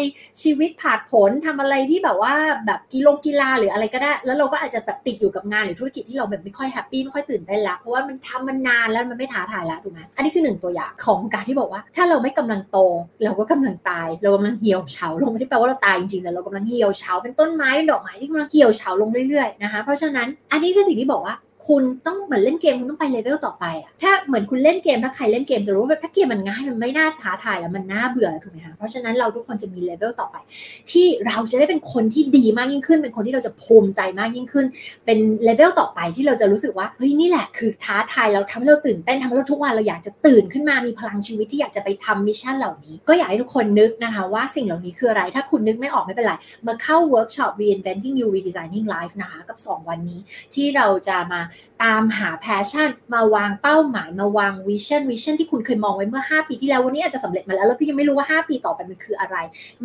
[0.41, 2.33] ชีวิตผาดผลทำอะไรที่แบบว่า
[2.65, 12.77] แบบกีฬากีฬาหรืออะไรก็ได้ แล้วเราก็อาจจะแบบติดอยู่กับงานหรือธุรกิจที่เราแบบไม่ค่อยแฮปปี้ไม่ค่อยตื่นเต้นละเพราะว่ามันทำมันนานแล้วมันไม่ท้าทายแล้วถูกไหมอันนี้คือหนึ่งตัวอย่างของการที่บอกว่า ถ้าเราไม่กำลังโต
[13.23, 21.35] เราก็กำลังตาย เรากำลังเหี่ยวเฉาลงไม่ได้แปลว่าเราตายจริงๆแต่เรากำลังเหี่ยวเฉาเป็นต้นไม้ดอกไม้ที่กำลังเหี่ยวเฉาลงเรื่อยๆนะคะ เพราะฉะนั้นอันนี้คือสิ่งที่บอกว่า
[21.69, 30.35] คุณต้องเหมือนเล่นเกมคุณต้องไปเลเวลต่อไปอะถ้าเหมือนคุณเล่นเกมถ้าใครเล่นเกมจะรู้ว่าถ้าเกมมันง่ายมันไม่น่าท้าทายแล้วมันน่าเบื่อถูกไหมคะเพราะฉะนั้นเราทุกคนจะมีเลเวลต่อไป
[30.91, 34.65] ที่เราจะได้เป็นคนที่ดีมากยิ่งขึ้น เป็นคนที่เราจะภูมิใจมากยิ่งขึ้น
[35.05, 46.33] เป็นเลเวลต่อไปที่เราจะรู้สึกว่าเฮ้ยนี่แหละคือท้าทายเราทำให้เราตื่นเต้นทำให้เราทุกวันเราอยากจะตื่นขึ้นมามีพลังชีวิตที่อยากจะไปทำ mission เหล่านี้ ก็อยากให้ทุกคนนึกนะคะว่าสิ่งเหล่านี้คืออะไร ถ้าคุณนึกไม่ออกไม่เป็นไร
[46.67, 50.19] มาเข้าเวิร์กช็อป reinventing you redesigning life นะคะกับ 2 วันนี้
[50.53, 51.41] ที่เราจะมา
[51.83, 59.35] ตามหา passion มาวางเป้าหมายมาวาง vision vision ที่คุณเคยมองไว้เมื่อ 5 ปีที่แล้ววันนี้อาจจะสำเร็จมาแล้วแล้วพี่ยังไม่รู้ว่า 5 ปีต่อไปมันคืออะไร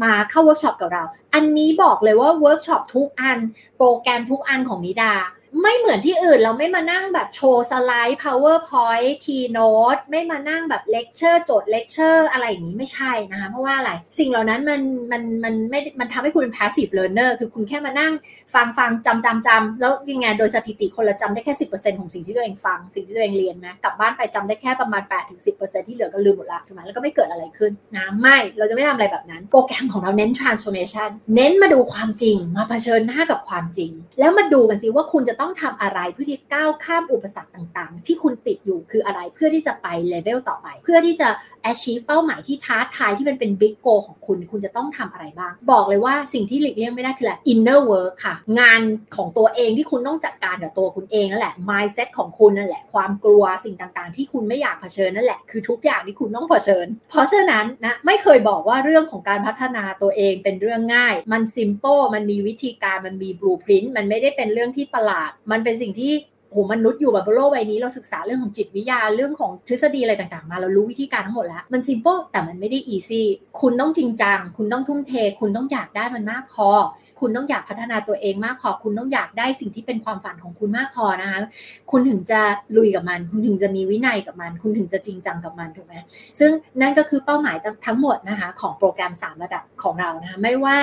[0.02, 1.02] มาเข้าเวิร์กช็อปกับเรา
[1.34, 3.38] อันนี้บอกเลยว่าเวิร์กช็อปทุกอัน
[3.76, 5.14] โปรแกรมทุกอันของนิดา
[5.62, 18.12] ไม่เหมือนที่อื่นเราไม่มานั่งแบบโชว์สไลด์ PowerPoint Keynote ไม่มานั่งแบบเลคเชอร์โจทย์เลคเชอร์อะไรอย่างนี้ไม่ใช่นะคะเพราะว่าอะไรสิ่งเหล่านั้นมันมันมันไม่มันทำให้คุณเป็น passive learner คือคุณแค่มานั่ง
[18.54, 21.64] ฟังฟังจำจำจำแล้วยังไงโดยสถิติคนละจำได้แค่สิ
[22.00, 25.02] ของสิ่งที่ตัวเองฟังสิ่งที่ตัวเองเรียนนะกลับบ้านไปจำได้แค่ประมาณ
[25.44, 41.28] 8-10%ที่เหลือก็ลืมหมดละใช่ไหมแล้วก็ไม่เกิดอะไรขึ้นนะไม่เราจะไม่ทำอะไรแบบนั้น โปรแกรมของเราเน้น transformation เน้นมาดูความจริง มาเผชิญหน้ากับความจริง แล้วมาดูกันสิว่าคุณจะต้อง้องทำอะไรเพื่อที่ก้าวข้ามอุปสรรคต่างๆ ที่คุณติดอยู่คืออะไรเพื่อที่จะไปเลเวลต่อไป เพื่อที่จะ
[41.70, 48.80] achieve เป้าหมายที่ท้าทายที่มันเป็น big goal ของคุณ คุณจะต้องทำอะไรบ้าง บอกเลยว่าสิ่งที่หลีกเลี่ยงไม่ได้คืออะไร inner work ค่ะ งาน
[49.16, 66.12] ของตัวเองที่คุณต้องจัดการกับตัวคุณเองนั่นแหละ mindset ของคุณนั่นแหละ ความกลัวสิ่งต่างๆ ที่คุณไม่อยากเผชิญนั่นแหละคือทุกอย่างที่คุณต้องเผชิญ เพราะฉะนั้นนะไม่เคยบอกว่าเรื่องของการพัฒนาตัวเองเป็นเรื่องง่าย มัน simple มันมีวิธีการมันมี blueprint มันไม่ได้เป็นเรื่องที่ประหลาดมันเป็นสิ่งที่
[66.50, 73.26] โหมนุษย์อยู่แบบโลกใบนี้เราศึกษาเรื่องของจิตวิทยาเรื่องของทฤษฎีอะไรต่างๆ มาเรารู้วิธีการทั้งหมดแล้ว มัน simple แต่มันไม่ได้ easy
[73.60, 76.68] คุณต้องจริงจัง คุณต้องทุ่มเท คุณต้องอยากได้มันมากพอ
[77.24, 81.40] คุณต้องอยากพัฒนาตัวเองมากพอคุณต้องอยากได้สิ่งที่เป็นความฝันของคุณมากพอนะคะ
[81.90, 82.40] คุณถึงจะ
[82.76, 85.94] ลุยกับมัน คุณถึงจะมีวินัยกับมัน คุณถึงจะจริงจังกับมันถูกไหม
[86.38, 87.56] ซึ่งนั่นก็คือเป้าหมาย
[87.86, 90.76] ทั้งหมดนะคะของโปรแกรม 3 ระดับของเรานะคะไม่ว่า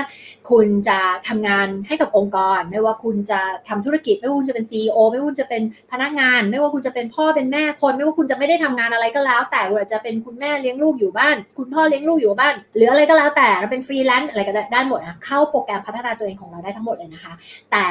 [0.50, 17.34] คุณจะทำงานให้กับองค์กร ไม่ว่าคุณจะทำธุรกิจ ไม่ว่าคุณจะเป็น CEO ไม่ว่าคุณจะเป็นพนักงาน ไม่ว่าคุณจะเป็นพ่อเป็นแม่คน ไม่ว่าคุณจะไม่ได้ทำงานอะไรก็แล้ว แต่คุณอาจจะเป็นคุณแม่เลี้ยงลูกอยู่บ้าน คุณพ่อเลี้ยงลูกอยู่บ้าน หรืออะไรก็แล้วแต่เราเป็นฟรีแลนซ์อะไรก็ได้หมดนะเข้าโปรแกรมพัฒนาตัวเองของเราได้ทั้งหมดเลยนะคะ
[17.72, 17.86] แต่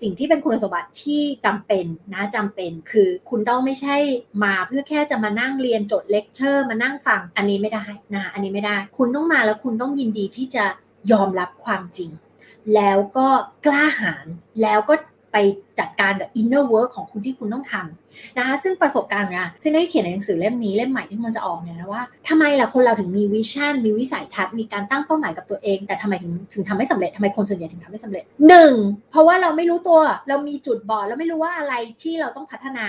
[0.00, 3.96] สิ่งที่เป็นคุณสมบัติที่จำเป็นนะจำเป็นคือคุณต้องไม่ใช่
[4.44, 10.64] มาเพื่อแค่จะมานั่งเรียนจดเลคเชอร์มานั่งฟังอันนี้ไม่ได้นะอันนี้ไม่ได้ คุณต้องมาแล้วคุณต้องยินดีที่จะ
[11.12, 12.10] ยอมรับความจริง
[12.74, 13.28] แล้วก็
[13.66, 14.26] กล้าหาญ
[14.62, 14.94] แล้วก็
[15.32, 15.36] ไป
[15.80, 28.74] จัดการกับ inner work ของคุณที่คุณต้องทำนะคะซึ่งประสบการณ์นะซึ่งได้เขียนในหนังสือเล่มนี้เล่มใหม่ที่มันจะออกเนี่ยนะว่าทำไมล่ะคนเราถึงมี vision มีวิสัยทัศน์มีการตั้งเป้าหมายกับตัวเอง แต่ทำไมถึงถึงทำไม่สำเร็จทำไมคนส่วนใหญ่ถึงทำไม่สำเร็จหนึ่ง
[29.10, 32.86] เพราะว่าเราไม่รู้ตัวเรามีจุดบอดเราไม่รู้ว่าอะไรที่เราต้องพัฒนา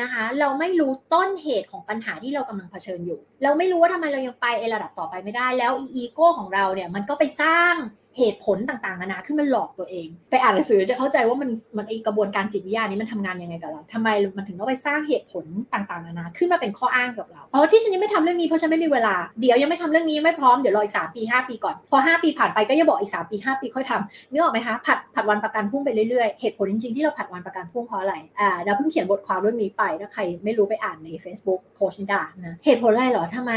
[0.00, 7.74] นะคะ เราไม่รู้ต้นเหตุของปัญหาที่เรากำลังเผชิญอยู่ เราไม่รู้ว่าทำไมเรายังไปไอระดับต่อไปไม่ได้ แล้วอีโก้ของเราเนี่ยมันก็ไปสร้าง
[8.18, 33.52] เหตุผลต่างๆนานาขึ้นมาหลอกตัวเอง ไปอ่านหนังสือจะเข้าใจว่ามันมันไอกระบวนการจิตวิทยานี้มันทำงานยังไงกับเราทำไมมันถึงต้องไปสร้างเหตุผลต่างๆนานาขึ้นมาเป็นข้ออ้างกับเราเพราะที่ฉันยังไม่ทำเรื่องนี้เพราะฉันไม่มีเวลาเดี๋ยวยังไม่ทำเรื่องนี้ไม่พร้อมเดี๋ยวรออีกสามปีห้าปีก่อนพอห้าปีผ่านไปก็ย่าบอกอีกสามปีห้าปีค่อยทำนึกออกไหมคะผัดผัดวันประกันพุ่งไปเรื่อยๆเหตุผลจริงๆที่เราผัดวันประกันพุ่งเพราะอะไรอ่าเราเพิ่งเขียนบทความเรื่องนี้ไปถ้าใครไม่รู้ไปอ่านใน Facebook โคชนิดานะเหตุผลอะไรหรอทำไม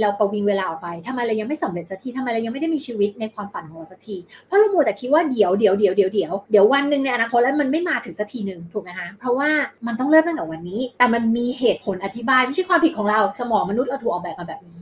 [0.00, 9.50] เราประวิงเวลาออกไปทำไมเรายังไม่สำเร็จสักทีทำไมเรายังไม่ได้มีชีวิตในความฝันของเราสักทีเพราะเราโมแต่คิดว่าเดี๋ยวเดี๋ยวเดี๋ยวเดี๋ยวเดี๋ยวเดี๋ยววันหนึ่งในอนาคตแล้วมันไม่มาถึงสักทีหนึ่งถูกไหมคะเพราะว่า
[9.86, 14.80] มันต้องเริ่มตั้งแต่วันนี้ แต่มันมีเหตุผลอธิบายไม่ใช่ความผิดของเราสมองมนุษย์เราถูกออกแบบมาแบบนี้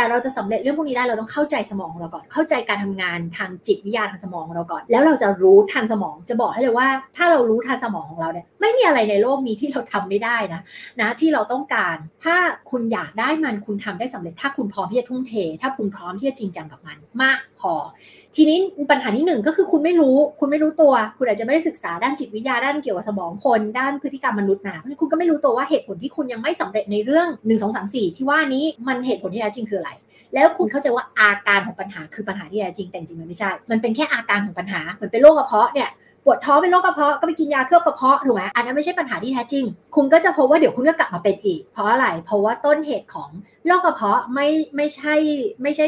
[0.00, 10.60] แต่เราจะสำเร็จเรื่องพวกนี้ได้เราต้องเข้าใจสมองเราก่อน เข้าใจการทำงานทางจิตวิทยาทางสมองเราก่อน แล้วเราจะรู้ทันสมองจะบอกให้เลยว่า ถ้าเรารู้ทันสมองของเราเนี่ยไม่มีอะไรในโลกนี้ที่เราทำไม่ได้นะ
[11.00, 12.36] นะที่เราต้องการ ถ้า
[12.70, 17.72] คุณอยากได้มันคุณทำได้สำเร็จ ถ้าคุณพร้อมที่จะทุ่มเท ถ้าคุณพร้อมที่จะจริงจังกับมัน มาก พอ
[18.36, 18.58] ทีนี้
[18.90, 29.92] ปัญหาที่หนึ่งก็คือคุณไม่รู้ คุณไม่รู้ตัว คุณอาจจะไม่ได้ศึกษาด้านจิตวิทยาด้านเกี่ยวกับสมองคน ด้านพฤติกรรมมนุษย์นะคุณก็ไม่รู้ตัวว่าเหตุผลที่คุณยังไม่สำเร็จในเรื่อง1 2 3 4 ที่ว่านี้มันเหตุผลที่แท้จริงคืออะไร
[30.34, 35.88] แล้วคุณเข้าใจว่าอาการของปัญหาคือปัญหาที่แท้จริงแต่จริงมันไม่ใช่ มันเป็นแค่อาการของปัญหาเหมือนเป็นโรคกระเพาะเนี่ย
[36.24, 39.64] ปวดท้องเป็นโรคกระเพาะก็ไปกินยาเคลือบกระเพาะถูกไหมอันนั้นไม่ใช่ปัญหาที่แท้จริง
[39.96, 43.30] คุณก็จะพบว่าเดี๋ยวคุณก็กลับมาเป็นอีก เพราะอะไร เพราะว่าต้นเหตุของ
[43.66, 45.14] โรคกระเพาะไม่ไม่ใช่
[45.62, 45.86] ไม่ใช่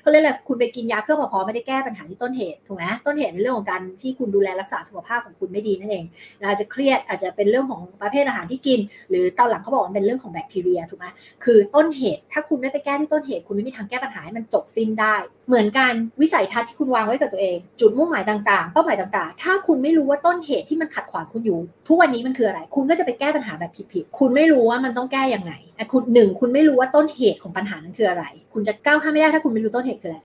[0.00, 6.04] เขาเรียกอะไรคุณไปกินยาเคลือบกระเพาะไม่ได้แก้ปัญหาที่ต้นเหตุถูกไหมต้นเหตุในเรื่องของการที่คุณดูแลรักษาสุขภาพของคุณไม่ดีนั่นเอง
[6.42, 11.06] อาจจะเครียดอาจจะเป็นเรื่องของประเภทอาหารที่กิน หรือตอนหลังเขาบอกว่าเป็นเรื่องของแบคทีเรียถูกไหม
[11.44, 15.16] คือต้นเหตุ ถ้าคุณไม่ไปแก้ที่ต้นเหตุ คุณไม่มีทางแก้ปัญหาให้มันจบสิ้นได้
[15.48, 25.52] เหมือนกันวิสัยทัศน์ที่คุณวางไว้กับตัวเอง จุดมุ่งหมายต่างๆเป้าหมายต่างๆ ถ้าคุุณไม่รู้ว่าต้นเหตุที่มันขัดขวางคุณอยู่ ทุกวันนี้มันคืออะไร คุณก็จะไปแก้ปัญหาแบบผิดๆคุณไม่รู้ว่ามันต้องแก้อย่างไง
[25.92, 30.18] คุณหนึ่งคุณไม่รู้ว่าต้นเหตุของปัญหานั้นคืออะไร คุณจะก้าวข้ามไม่ได้ถ้าคุณไม่รู้ต้นเหตุคืออะไร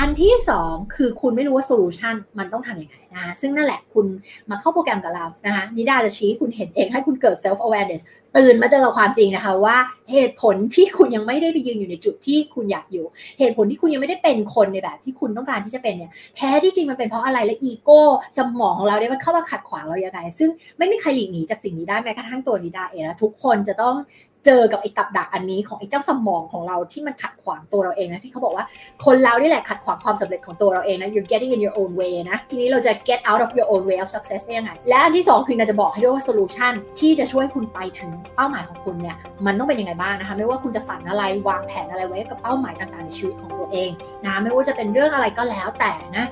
[0.00, 4.06] อันที่สองคือคุณไม่รู้ว่าโซลูชันมันต้องทำยังไงนะคะซึ่งนั่นแหละคุณ
[4.50, 8.02] มาเข้าโปรแกรมกับเรานะคะนิดาจะชี้คุณเห็นเองให้คุณเกิด self awareness
[8.36, 9.76] ตื่นมาเจอกับความจริงนะคะว่า
[10.12, 13.06] เหตุผลที่คุณยังไม่ได้ไปยืนอยู่ในจุดที่คุณอยากอยู่
[13.38, 18.00] เหตุผลที่คุณยังไม่ได้เป็นคนในแบบที่คุณต้องการที่จะเป็นเนี่ยแท้ที่จริงมันเป็นเพราะอะไรและอีโก้
[18.36, 23.96] สมองของเราเนี่ยมันเข้ามาขัดขวางเราอยังไงซึ่งไม่มีใครหลีกหนีจากสิ่งนี้ได้แม้กระทั่งตัวนิดาเองนะทุกคนจะต้อง
[24.44, 28.64] เจอกับไอ้กับดักอันนี้ของไอ้เจ้าสมองของเราที่มันขัดขวางตัวเราเองนะที่เขาบอกว่า
[29.04, 34.10] คนเรานี่แหละขัดขวางความสำเร็จของตัวเราเองนะ you're getting in your own way นะ ทีนี้เราจะ get out of your own way of
[34.14, 43.90] success ได้ยังไง และอันที่สองคือเราจะบอกให้ด้วยว่า solution ที่จะช่วยคุณไปถึงเป้าหมายของคุณเนี่ยมันต้องเป็นยังไงบ้างนะคะไม่ว่าคุณจะฝันอะไรวางแผนอะไรไว้กับเป้าหมายต่างๆในชีวิตของตัวเอง
[44.24, 46.26] นะไม่ว่าจะเป็นเรื่องอะไรก็แล้วแต่นะ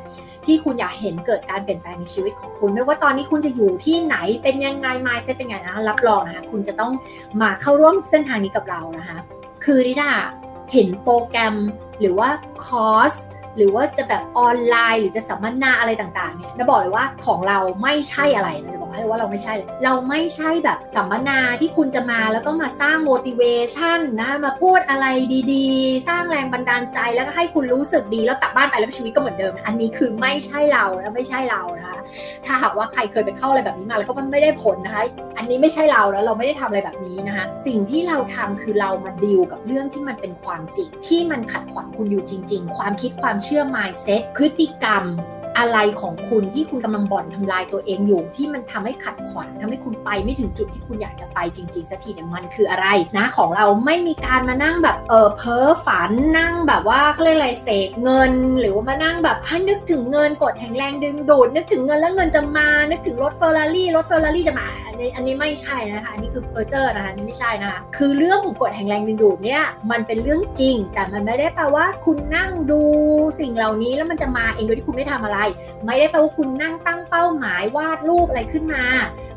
[0.46, 6.92] ที่คุณอยากเห็นเกิดการเปลี่ยนแปลงในชีวิตของคุณ ไม่ว่าตอนนี้คุณจะอยู่ที่ไหนเป็นยังไงไม้เซตเป็นไงนะรับรองนะคะคุณจะต้อง
[7.42, 9.18] มาเข้าร่วมเส้นทางนี้กับเรานะคะ
[9.64, 10.12] คือนิดา
[10.72, 11.56] เห็นโปรแกรม
[12.00, 12.28] หรือว่า
[12.64, 13.14] คอร์ส
[13.56, 25.06] หรือว่าจะแบบออนไลน์ หรือจะสัมมนาอะไรต่างๆเนี่ยจะบอกเลยว่าของเราไม่ใช่อะไรนะจะบอกให้เลยว่าเราไม่ใช่เลยเราไม่ใช่แบบสัมมนาที่คุณจะมาแล้วก็มาสร้าง motivation นะมาพูดอะไร
[25.52, 31.98] ดีๆ สร้างแรงบันดาลใจแล้วก็ให้คุณรู้สึกดีแล้วกลับบ้านไปแล้วชีวิตก็เหมือนเดิม อันนี้คือไม่ใช่เราและไม่ใช่เรานะคะ
[32.46, 35.02] ถ้าหากว่าใครเคยไปเข้าอะไรแบบนี้มาแล้วก็มันไม่ได้ผลนะคะ
[35.38, 45.04] อันนี้ไม่ใช่เราแล้วเราไม่ได้ทำอะไรแบบนี้นะคะ สิ่งที่เราทำคือเรามาดีลกับเรื่องที่มันเป็นความจริงที่มันขัดขวางคุณอยู่จริง ๆ ความคิดความเชื่อ mindset พฤติกรรม
[45.58, 52.86] อะไรของคุณที่คุณกำลังบ่อนทำลายตัวเองอยู่ ที่มันทำให้ขัดขวางทำให้คุณไปไม่ถึงจุดที่คุณอยากจะไปจริงๆสักทีเนี่ยมันคืออะไร
[53.18, 72.80] นะของเราไม่มีการมานั่งแบบเออเพ้อฝันนั่งแบบว่าเขาเรียกอะไรเสกเงิน หรือว่ามานั่งแบบให้นึกถึงเงินกฎแห่งแรงดึงดูดนึกถึงเงินแล้วเงินจะมานึกถึงรถเฟอร์รารี่รถเฟอร์รารี่จะมาอันนี้อันนี้ไม่ใช่นะคะอันนี้คือเพอร์เจอร์นะคะอันนี้ไม่ใช่นะคะคือเรื่องของกฎแห่งแรงดึงดูดเนี่ยมันเป็นเรื่องจริง แต่มันไม่ได้แปลว่าคุณนั่งดู
[73.40, 75.38] สิ่งเหล่านี้แล้วมันจะมาเองโดยที่คุณไม่ทำอะไร
[75.86, 78.84] ไม่ได้แปลว่าคุณนั่งตั้งเป้าหมายวาดรูปอะไรขึ้นมา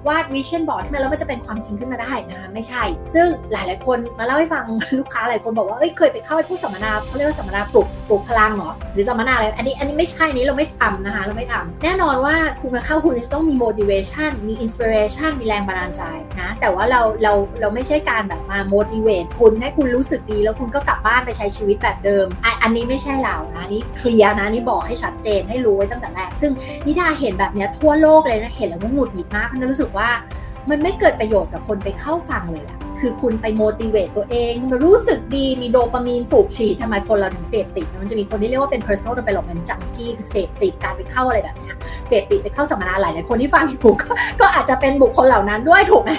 [0.07, 4.65] วาด vision board ขึ้นมาแล้วมันจะเป็นความจริงขึ้นมาได้นะคะไม่ใช่ ซึ่งหลายๆคนมาเล่าให้ฟัง
[4.99, 16.03] ลูกค้าหลายคนบอกว่าเอ้ยเคยไปเข้าผู้สัมมนาเขาเรียกว่าสัมมนาปลุกปลุกพลังเหรอหรือสัมมนาอะไรอันนี้อันนี้ไม่ใช่นี้เราไม่ทำนะคะเราไม่ทำแน่นอนว่าคุณมาเข้าคุณจะต้องมี motivation มี inspiration มีแรงบันดาลใจ
[16.41, 26.51] นะแต่ว่าเราเราเราไม่ใช่การแบบมา motivate คุณให้คุณรู้สึกดีแล้วคุณก็กลับบ้านไปใช้ชีวิตแบบเดิม อันอันนี้ไม่ใช่เรานะนี่เคลียร์นะนี่บอกให้ชัดเจนให้รู้ไว้ตั้งแต่แรกซึ่ง
[26.85, 30.09] นิดาเห็นแบบเนี้ยทั่วโลกเลยนะเห็นแล้วก็หงุดหงิดมากเพราะรู้สึกว่า
[30.69, 41.71] มันไม่เกิดประโยชน์กับคนไปเข้าฟังเลยอะคือคุณไปโมดิเวตตัวเองมันรู้สึกดีมีโดปามีนสูบฉีดทำไมคนเราถึงเสพติด มันจะมีคนที่เรียกว่าเป็น personal development junkie คือเสพติดการไปเข้าอะไรแบบนี้
[42.07, 46.11] เสพติดไปเข้าสัมมนาหลายหลายคนที่ฟังอยู่ก็ก็อาจจะเป็นบุคคลเหล่านั้นด้วยถูกไหม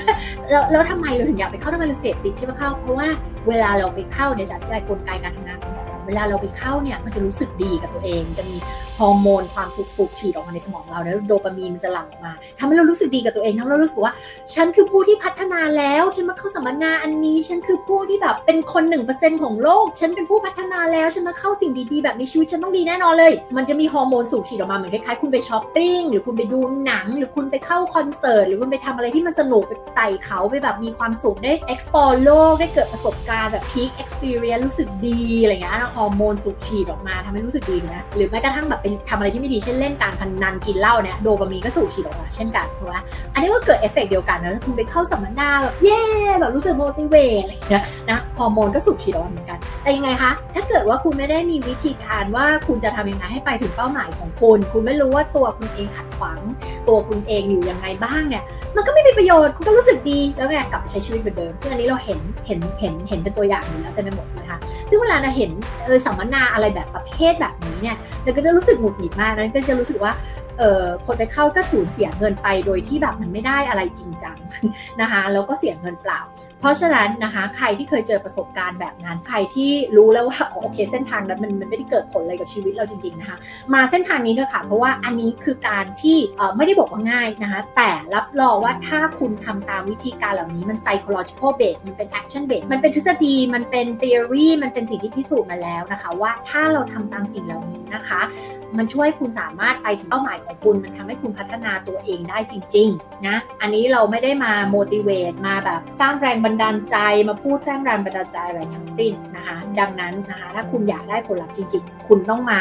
[0.50, 3.08] แล้วแล้วทำไมเราถึงอยากไปเข้าทำไมเราเสพติดใช่ไหมเข้าเพราะว่า
[3.48, 8.56] เวลาเราไปเข้าเนี่ยจะอธิบายกลไกการทำงานสมองเวลาเราไปเข้าเนี่ยมันจะรู้สึกดีกับตัวเอง จะมี
[8.98, 14.12] ฮอร์โมนความสุขสุขฉีดออกมาในสมองเราแล้วโดปามีนมันจะหลั่งออกมาทำให้เรารู้สึกดีกับตัวเองทำให้เรารู้สึกว่า
[14.54, 42.98] ฉันคือผู้ที่พัฒนาแล้วฉันมาเข้าสัมมนาอันนี้ ฉันคือผู้ที่แบบเป็นคนหนึ่งเปอร์เซ็นต์ของโลก ฉันเป็นผู้พัฒนาแล้วฉันมาเข้าสิ่งดีๆแบบในชีวิตฉันต้องดีแน่นอนเลย มันจะมีฮอร์โมนสูบฉีดออกมาเหมือนคล้ายๆคุณไปช้อปปิ้งหรือคุณไปดูหนัง หรือคุณไปเข้าคอนเสิร์ตหรือคุณไปทำอะไรที่มันสนุกไปไต่เขาไปแบบมีความสุขได้ explore โลกได้เกิดประสบการณ์แบบ peak experience รู้สึกดีอะไรเงี้ยฮอร์โมนสูบฉีดออกมาทำให้รู้สึกดีนะหรือแม้กระทั่งแบบเป็นทำอะไรที่ไม่ดีเช่นเล่นการพนันกินเหล้าเนี่ยโดปามีนก็สูบฉีดออกมาเช่นกันถูกไหม
[43.34, 46.02] อันนี้ก็เกิดเอฟเฟกเดียวกันนะคุณไปเข้าสัมมนาแบบเย่
[46.40, 56.40] แบบรู้สึก motivate อะไรเงี้ยนะฮอร์โมนก็สูบฉีดออกมาเหมือนกัน แต่ยังไงคะ ถ้าเกิดว่าคุณไม่ได้มีวิธีการว่าคุณจะทำยังไงให้ไปถึงเป้าหมายของคุณ คุณไม่รู้ว่าตัวคุณเองขัดขวาง
[56.88, 58.42] ตัวคุณเองอยู่ยังไงบ้างเนี่ย
[58.76, 65.50] มันก็ไม่มีประโยชน์คุณก็รู้สึกดีแล้วไงกลับไปใช้ชีวิตเหมือนเดิม ซึ่งอันนี้เราเห็นเห็นเห็นเห็นเป็นตัวอย่างอยู่แล้วเต็มไปหมดนะคะซึ่งเวลาเราเห็น
[65.84, 70.12] เออสัมมนาอะไรแบบประเภทแบบนี้เนี่ยเราก็จะรู้สึกหงุดหงิดมากนั้นก็จะรู้สึกว่า
[70.58, 74.36] เออคนไปเข้าก็สูญเสียเงินไปโดยที่แบบมันไม่ได้อะไรจริงจัง
[75.00, 76.20] นะคะแล้วก็เสียเงินเปล่า
[76.60, 83.36] เพราะฉะนั้นนะคะใครที่เคยเจอประสบการณ์แบบนั้น ใครที่รู้แล้วว่าโอเคเส้นทางนั้นมันมันไม่ได้เกิดผลอะไรกับชีวิตเราจริงๆนะคะ
[83.74, 86.16] มาเส้นทางนี้เถอะค่ะ เพราะว่าอันนี้คือการที่
[86.56, 98.22] ไม่ได้บอกว่าง่ายนะคะแต่รับรองว่าถ้าคุณทำตามวิธีการเหล่านี้มัน psychological base มันเป็น action base มันเป็นทฤษฎีมันเป็น theory มันเป็นสิ่งที่พิสูจน์มาแล้วนะคะ ว่าถ้าเราทำตามสิ่งเหล่านี้นะคะ
[98.78, 106.96] มันช่วยคุณสามารถไปถึงเป้าหมายของคุณ มันทำให้คุณพัฒนาตัวเองได้จริงๆนะอันนี้เราไม่ได้มา motivate มาแบบสร้างแรงบันดาลใจ
[107.28, 112.60] มาพูดสร้างแรงบันดาลใจอะไรทั้งสิ้นนะคะ ดังนั้นนะคะ ถ้าคุณอยากได้ผลลัพธ์จริงๆ คุณต้องมา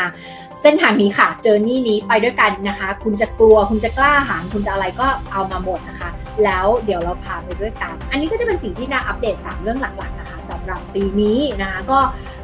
[0.61, 6.09] เส้นทางนี้ค่ะเจอนี่นี้ไปด้วยกันนะคะ คุณจะกลัวคุณจะกล้าหาญคุณจะอะไรก็เอามาหมดนะคะ
[6.43, 11.99] แล้วเดี๋ยวเราพาไปด้วยกัน อันนี้ก็จะเป็นสิ่งที่นาอัปเดต 3 เรื่องหลักๆนะคะ สำหรับปีนี้นะคะก็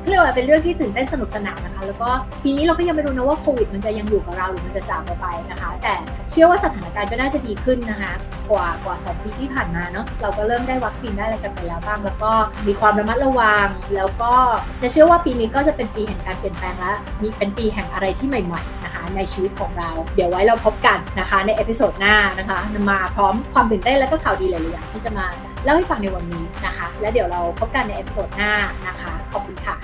[0.10, 2.10] เรียกว่าเป็นเรื่องที่ตื่นเต้นสนุกสนานนะคะ แล้วก็
[2.44, 5.94] ปีนี้เราก็ยังไม่รู้นะว่าโควิดมันจะยังอยู่กับเราหรือมันจะจากไปนะคะ แต่
[6.32, 8.12] เชื่อว่าสถานการณ์ก็น่าจะดีขึ้นนะคะ
[8.50, 12.32] กว่ากว่าสองปีที่ผ่านมาเนาะเราก็เริ่มได้วัคซีนได้อะไรกันไปแล้วบ้าง แล้วก็
[12.68, 14.34] มีความระมัดระวัง แล้วก็
[14.82, 22.60] จะเชื่อว่าปีนี้ก็จะเป็นปีแห่งการเปลี่ยนแปลงและมีเป็นปีแห่งอะไรที่ใหม่ ๆ นะคะ ในชีวิตของเรา เดี๋ยวไว้เราพบกันนะคะ ใน episode หน้านะคะ
[22.92, 25.26] มาพร้อมความตื่นเต้นและก็ข่าวดีหลายๆอย่างที่จะมา
[25.64, 28.52] เล่าให้ฟังในวันนี้นะคะ และเดี๋ยวเราพบกันใน episode หน้า
[28.88, 29.76] นะคะ ขอบคุณค่ะ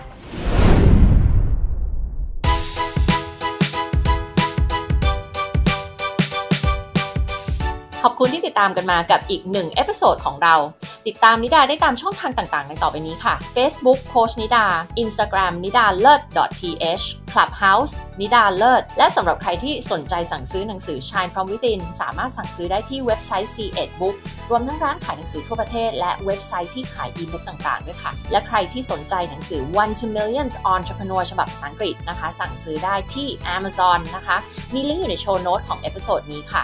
[8.60, 10.56] ติดตามกันมากับอีกหนึ่ง episode ของเรา
[11.08, 14.66] ติดตามนิดาได้ตามช่องทางต่างๆในต่อไปนี้ค่ะ Facebook โค้ชนิดา
[15.04, 16.22] Instagram นิดาเลิศ
[16.60, 24.16] .th Clubhouse นิดาเลิศ และสำหรับใครที่สนใจสั่งซื้อหนังสือ Shine from Within สามารถสั่งซื้อได้ที่เว็บไซต์ SE-ED Book
[24.50, 34.38] รวมทั้งร้านขายหนังสือทั่วประเทศ และเว็บไซต์ที่ขายอีบุ๊กต่างๆด้วยค่ะ และใครที่สนใจหนังสือ One to Millions Entrepreneur ฉบับภาษาอังกฤษนะคะ สั่งซื้อได้ที่ Amazon นะคะ
[34.74, 36.64] มีลิงก์อยู่ใน show note ของ episode นี้ค่ะ